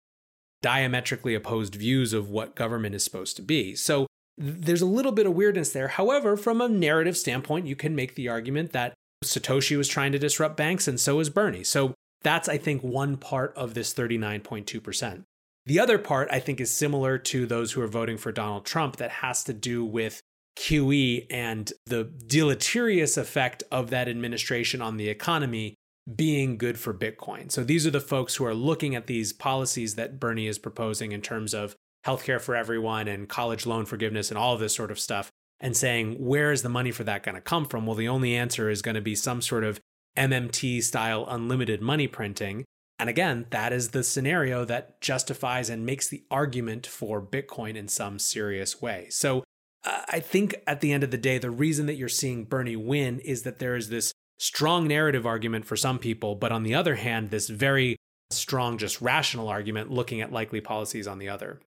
diametrically 0.63 1.35
opposed 1.35 1.75
views 1.75 2.13
of 2.13 2.31
what 2.31 2.55
government 2.55 2.95
is 2.95 3.03
supposed 3.03 3.35
to 3.37 3.43
be. 3.43 3.75
So 3.75 4.07
there's 4.37 4.83
a 4.83 4.87
little 4.87 5.13
bit 5.13 5.27
of 5.27 5.35
weirdness 5.35 5.71
there. 5.71 5.89
However, 5.89 6.37
from 6.37 6.61
a 6.61 6.69
narrative 6.69 7.17
standpoint, 7.17 7.67
you 7.67 7.75
can 7.75 7.97
make 7.97 8.15
the 8.15 8.29
argument 8.29 8.71
that 8.73 8.95
Satoshi 9.25 9.77
was 9.77 9.89
trying 9.89 10.13
to 10.13 10.19
disrupt 10.21 10.57
banks, 10.57 10.87
and 10.87 11.01
so 11.01 11.19
is 11.19 11.31
Bernie. 11.31 11.65
So 11.65 11.95
that's, 12.29 12.49
I 12.49 12.59
think, 12.59 12.83
one 12.83 13.17
part 13.17 13.55
of 13.57 13.73
this 13.75 13.95
39.2%. 13.95 15.25
The 15.67 15.81
other 15.81 15.99
part, 15.99 16.29
I 16.31 16.41
think, 16.41 16.61
is 16.61 16.71
similar 16.71 17.19
to 17.19 17.47
those 17.47 17.73
who 17.73 17.81
are 17.81 17.89
voting 17.89 18.19
for 18.19 18.33
Donald 18.33 18.65
Trump 18.65 18.97
that 18.97 19.11
has 19.11 19.45
to 19.45 19.55
do 19.55 19.85
with 19.85 20.21
QE 20.59 21.27
and 21.31 21.73
the 21.87 22.05
deleterious 22.05 23.17
effect 23.17 23.63
of 23.71 23.91
that 23.91 24.09
administration 24.09 24.83
on 24.83 24.97
the 24.97 25.09
economy 25.09 25.75
being 26.15 26.57
good 26.57 26.79
for 26.79 26.93
Bitcoin. 26.93 27.51
So 27.51 27.65
these 27.65 27.87
are 27.87 27.91
the 27.91 28.01
folks 28.01 28.37
who 28.37 28.45
are 28.45 28.55
looking 28.55 28.95
at 28.95 29.07
these 29.07 29.33
policies 29.33 29.95
that 29.95 30.19
Bernie 30.19 30.47
is 30.47 30.59
proposing 30.59 31.13
in 31.13 31.21
terms 31.21 31.55
of 31.55 31.77
healthcare 32.07 32.41
for 32.41 32.57
everyone 32.57 33.09
and 33.09 33.29
college 33.29 33.67
loan 33.67 33.85
forgiveness 33.85 34.31
and 34.31 34.39
all 34.39 34.55
of 34.55 34.61
this 34.61 34.75
sort 34.75 34.91
of 34.91 34.99
stuff 34.99 35.31
and 35.61 35.77
saying, 35.77 36.15
where 36.15 36.53
is 36.53 36.63
the 36.63 36.69
money 36.69 36.91
for 36.91 37.05
that 37.05 37.23
going 37.23 37.35
to 37.35 37.41
come 37.41 37.67
from? 37.67 37.87
Well, 37.87 37.97
the 37.97 38.09
only 38.09 38.35
answer 38.35 38.71
is 38.71 38.83
going 38.83 38.95
to 38.95 39.01
be 39.01 39.15
some 39.15 39.43
sort 39.43 39.65
of 39.65 39.81
MMT 40.19 40.83
style 40.83 41.25
unlimited 41.29 41.81
money 41.81 42.09
printing. 42.09 42.65
And 42.99 43.09
again, 43.09 43.47
that 43.51 43.73
is 43.73 43.91
the 43.91 44.03
scenario 44.03 44.65
that 44.65 45.01
justifies 45.01 45.71
and 45.71 45.87
makes 45.87 46.09
the 46.09 46.25
argument 46.31 46.87
for 46.87 47.23
Bitcoin 47.23 47.77
in 47.77 47.87
some 47.87 48.19
serious 48.19 48.83
way. 48.83 49.07
So 49.11 49.45
uh, 49.85 50.03
I 50.09 50.21
think 50.21 50.57
at 50.67 50.81
the 50.81 50.93
end 50.93 51.05
of 51.05 51.13
the 51.13 51.17
day, 51.17 51.39
the 51.39 51.51
reason 51.51 51.87
that 51.87 51.95
you're 51.95 52.09
seeing 52.09 52.45
Bernie 52.45 52.77
win 52.77 53.21
is 53.21 53.43
that 53.45 53.61
there 53.61 53.77
is 53.77 53.89
this 53.89 54.13
strong 54.39 54.89
narrative 54.89 55.27
argument 55.27 55.65
for 55.65 55.77
some 55.77 55.99
people, 55.99 56.35
but 56.35 56.51
on 56.51 56.65
the 56.65 56.75
other 56.75 56.97
hand, 56.97 57.31
this 57.31 57.49
very 57.49 57.97
strong, 58.31 58.79
just 58.79 59.01
rational 59.01 59.49
argument 59.49 59.91
looking 59.91 60.21
at 60.21 60.33
likely 60.33 60.61
policies 60.61 61.07
on 61.07 61.19
the 61.19 61.29
other. 61.29 61.61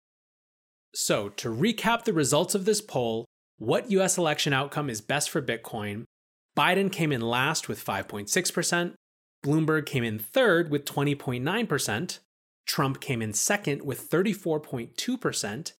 So, 0.94 1.30
to 1.30 1.50
recap 1.50 2.04
the 2.04 2.14
results 2.14 2.54
of 2.54 2.66
this 2.66 2.82
poll, 2.82 3.26
what 3.58 3.90
US 3.92 4.18
election 4.18 4.52
outcome 4.52 4.90
is 4.90 5.00
best 5.00 5.30
for 5.30 5.42
Bitcoin? 5.42 6.04
Biden 6.62 6.91
came 6.91 7.12
in 7.12 7.21
last 7.21 7.67
with 7.67 7.84
5.6%, 7.84 8.93
Bloomberg 9.43 9.88
came 9.88 10.04
in 10.04 10.19
third 10.19 10.69
with 10.69 10.86
20.9%. 10.86 12.19
Trump 12.67 13.02
came 13.02 13.19
in 13.19 13.34
second 13.34 13.82
with 13.82 14.08
34.2%, 14.08 15.71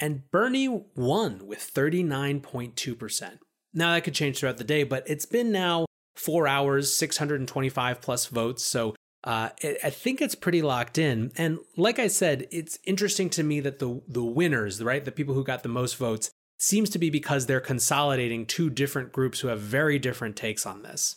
and 0.00 0.30
Bernie 0.32 0.84
won 0.96 1.46
with 1.46 1.70
39.2%. 1.72 3.38
Now, 3.72 3.94
that 3.94 4.02
could 4.02 4.14
change 4.14 4.40
throughout 4.40 4.56
the 4.56 4.64
day, 4.64 4.82
but 4.82 5.08
it's 5.08 5.24
been 5.24 5.52
now 5.52 5.86
four 6.16 6.48
hours, 6.48 6.92
625 6.92 8.00
plus 8.00 8.26
votes. 8.26 8.64
So 8.64 8.96
uh, 9.22 9.50
I 9.62 9.90
think 9.90 10.20
it's 10.20 10.34
pretty 10.34 10.62
locked 10.62 10.98
in. 10.98 11.30
And 11.36 11.60
like 11.76 12.00
I 12.00 12.08
said, 12.08 12.48
it's 12.50 12.80
interesting 12.82 13.30
to 13.30 13.44
me 13.44 13.60
that 13.60 13.78
the 13.78 14.02
the 14.08 14.24
winners, 14.24 14.82
right, 14.82 15.04
the 15.04 15.12
people 15.12 15.34
who 15.34 15.44
got 15.44 15.62
the 15.62 15.68
most 15.68 15.96
votes, 15.96 16.30
seems 16.64 16.90
to 16.90 16.98
be 16.98 17.10
because 17.10 17.46
they're 17.46 17.60
consolidating 17.60 18.46
two 18.46 18.70
different 18.70 19.12
groups 19.12 19.40
who 19.40 19.48
have 19.48 19.60
very 19.60 19.98
different 19.98 20.36
takes 20.36 20.64
on 20.66 20.82
this. 20.82 21.16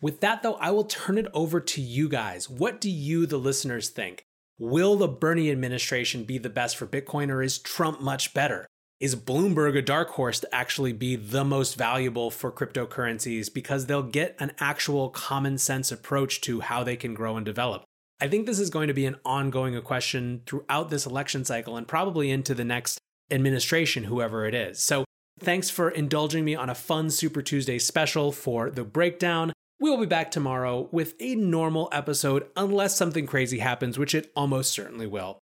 With 0.00 0.20
that, 0.20 0.42
though, 0.42 0.54
I 0.54 0.70
will 0.70 0.84
turn 0.84 1.18
it 1.18 1.28
over 1.34 1.60
to 1.60 1.80
you 1.80 2.08
guys. 2.08 2.48
What 2.48 2.80
do 2.80 2.90
you, 2.90 3.26
the 3.26 3.38
listeners, 3.38 3.88
think? 3.88 4.24
Will 4.58 4.96
the 4.96 5.08
Bernie 5.08 5.50
administration 5.50 6.24
be 6.24 6.38
the 6.38 6.50
best 6.50 6.76
for 6.76 6.86
Bitcoin, 6.86 7.30
or 7.30 7.42
is 7.42 7.58
Trump 7.58 8.00
much 8.00 8.34
better? 8.34 8.66
is 9.00 9.16
Bloomberg 9.16 9.78
a 9.78 9.82
dark 9.82 10.10
horse 10.10 10.40
to 10.40 10.54
actually 10.54 10.92
be 10.92 11.16
the 11.16 11.42
most 11.42 11.74
valuable 11.74 12.30
for 12.30 12.52
cryptocurrencies 12.52 13.52
because 13.52 13.86
they'll 13.86 14.02
get 14.02 14.36
an 14.38 14.52
actual 14.60 15.08
common 15.08 15.56
sense 15.56 15.90
approach 15.90 16.42
to 16.42 16.60
how 16.60 16.84
they 16.84 16.96
can 16.96 17.14
grow 17.14 17.36
and 17.36 17.46
develop? 17.46 17.82
I 18.20 18.28
think 18.28 18.44
this 18.44 18.58
is 18.58 18.68
going 18.68 18.88
to 18.88 18.94
be 18.94 19.06
an 19.06 19.16
ongoing 19.24 19.80
question 19.80 20.42
throughout 20.44 20.90
this 20.90 21.06
election 21.06 21.46
cycle 21.46 21.78
and 21.78 21.88
probably 21.88 22.30
into 22.30 22.54
the 22.54 22.64
next 22.64 23.00
administration, 23.30 24.04
whoever 24.04 24.46
it 24.46 24.54
is. 24.54 24.82
So, 24.82 25.04
thanks 25.38 25.70
for 25.70 25.90
indulging 25.90 26.44
me 26.44 26.54
on 26.54 26.70
a 26.70 26.74
fun 26.74 27.10
Super 27.10 27.42
Tuesday 27.42 27.78
special 27.78 28.32
for 28.32 28.70
the 28.70 28.84
breakdown. 28.84 29.52
We 29.80 29.88
will 29.88 29.98
be 29.98 30.06
back 30.06 30.30
tomorrow 30.30 30.88
with 30.92 31.14
a 31.20 31.34
normal 31.34 31.88
episode 31.90 32.46
unless 32.56 32.96
something 32.96 33.26
crazy 33.26 33.60
happens, 33.60 33.98
which 33.98 34.14
it 34.14 34.30
almost 34.36 34.72
certainly 34.72 35.06
will. 35.06 35.38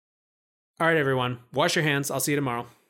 All 0.79 0.87
right, 0.87 0.97
everyone, 0.97 1.39
wash 1.55 1.75
your 1.75 1.85
hands. 1.85 2.11
I'll 2.11 2.21
see 2.21 2.33
you 2.33 2.37
tomorrow. 2.37 2.67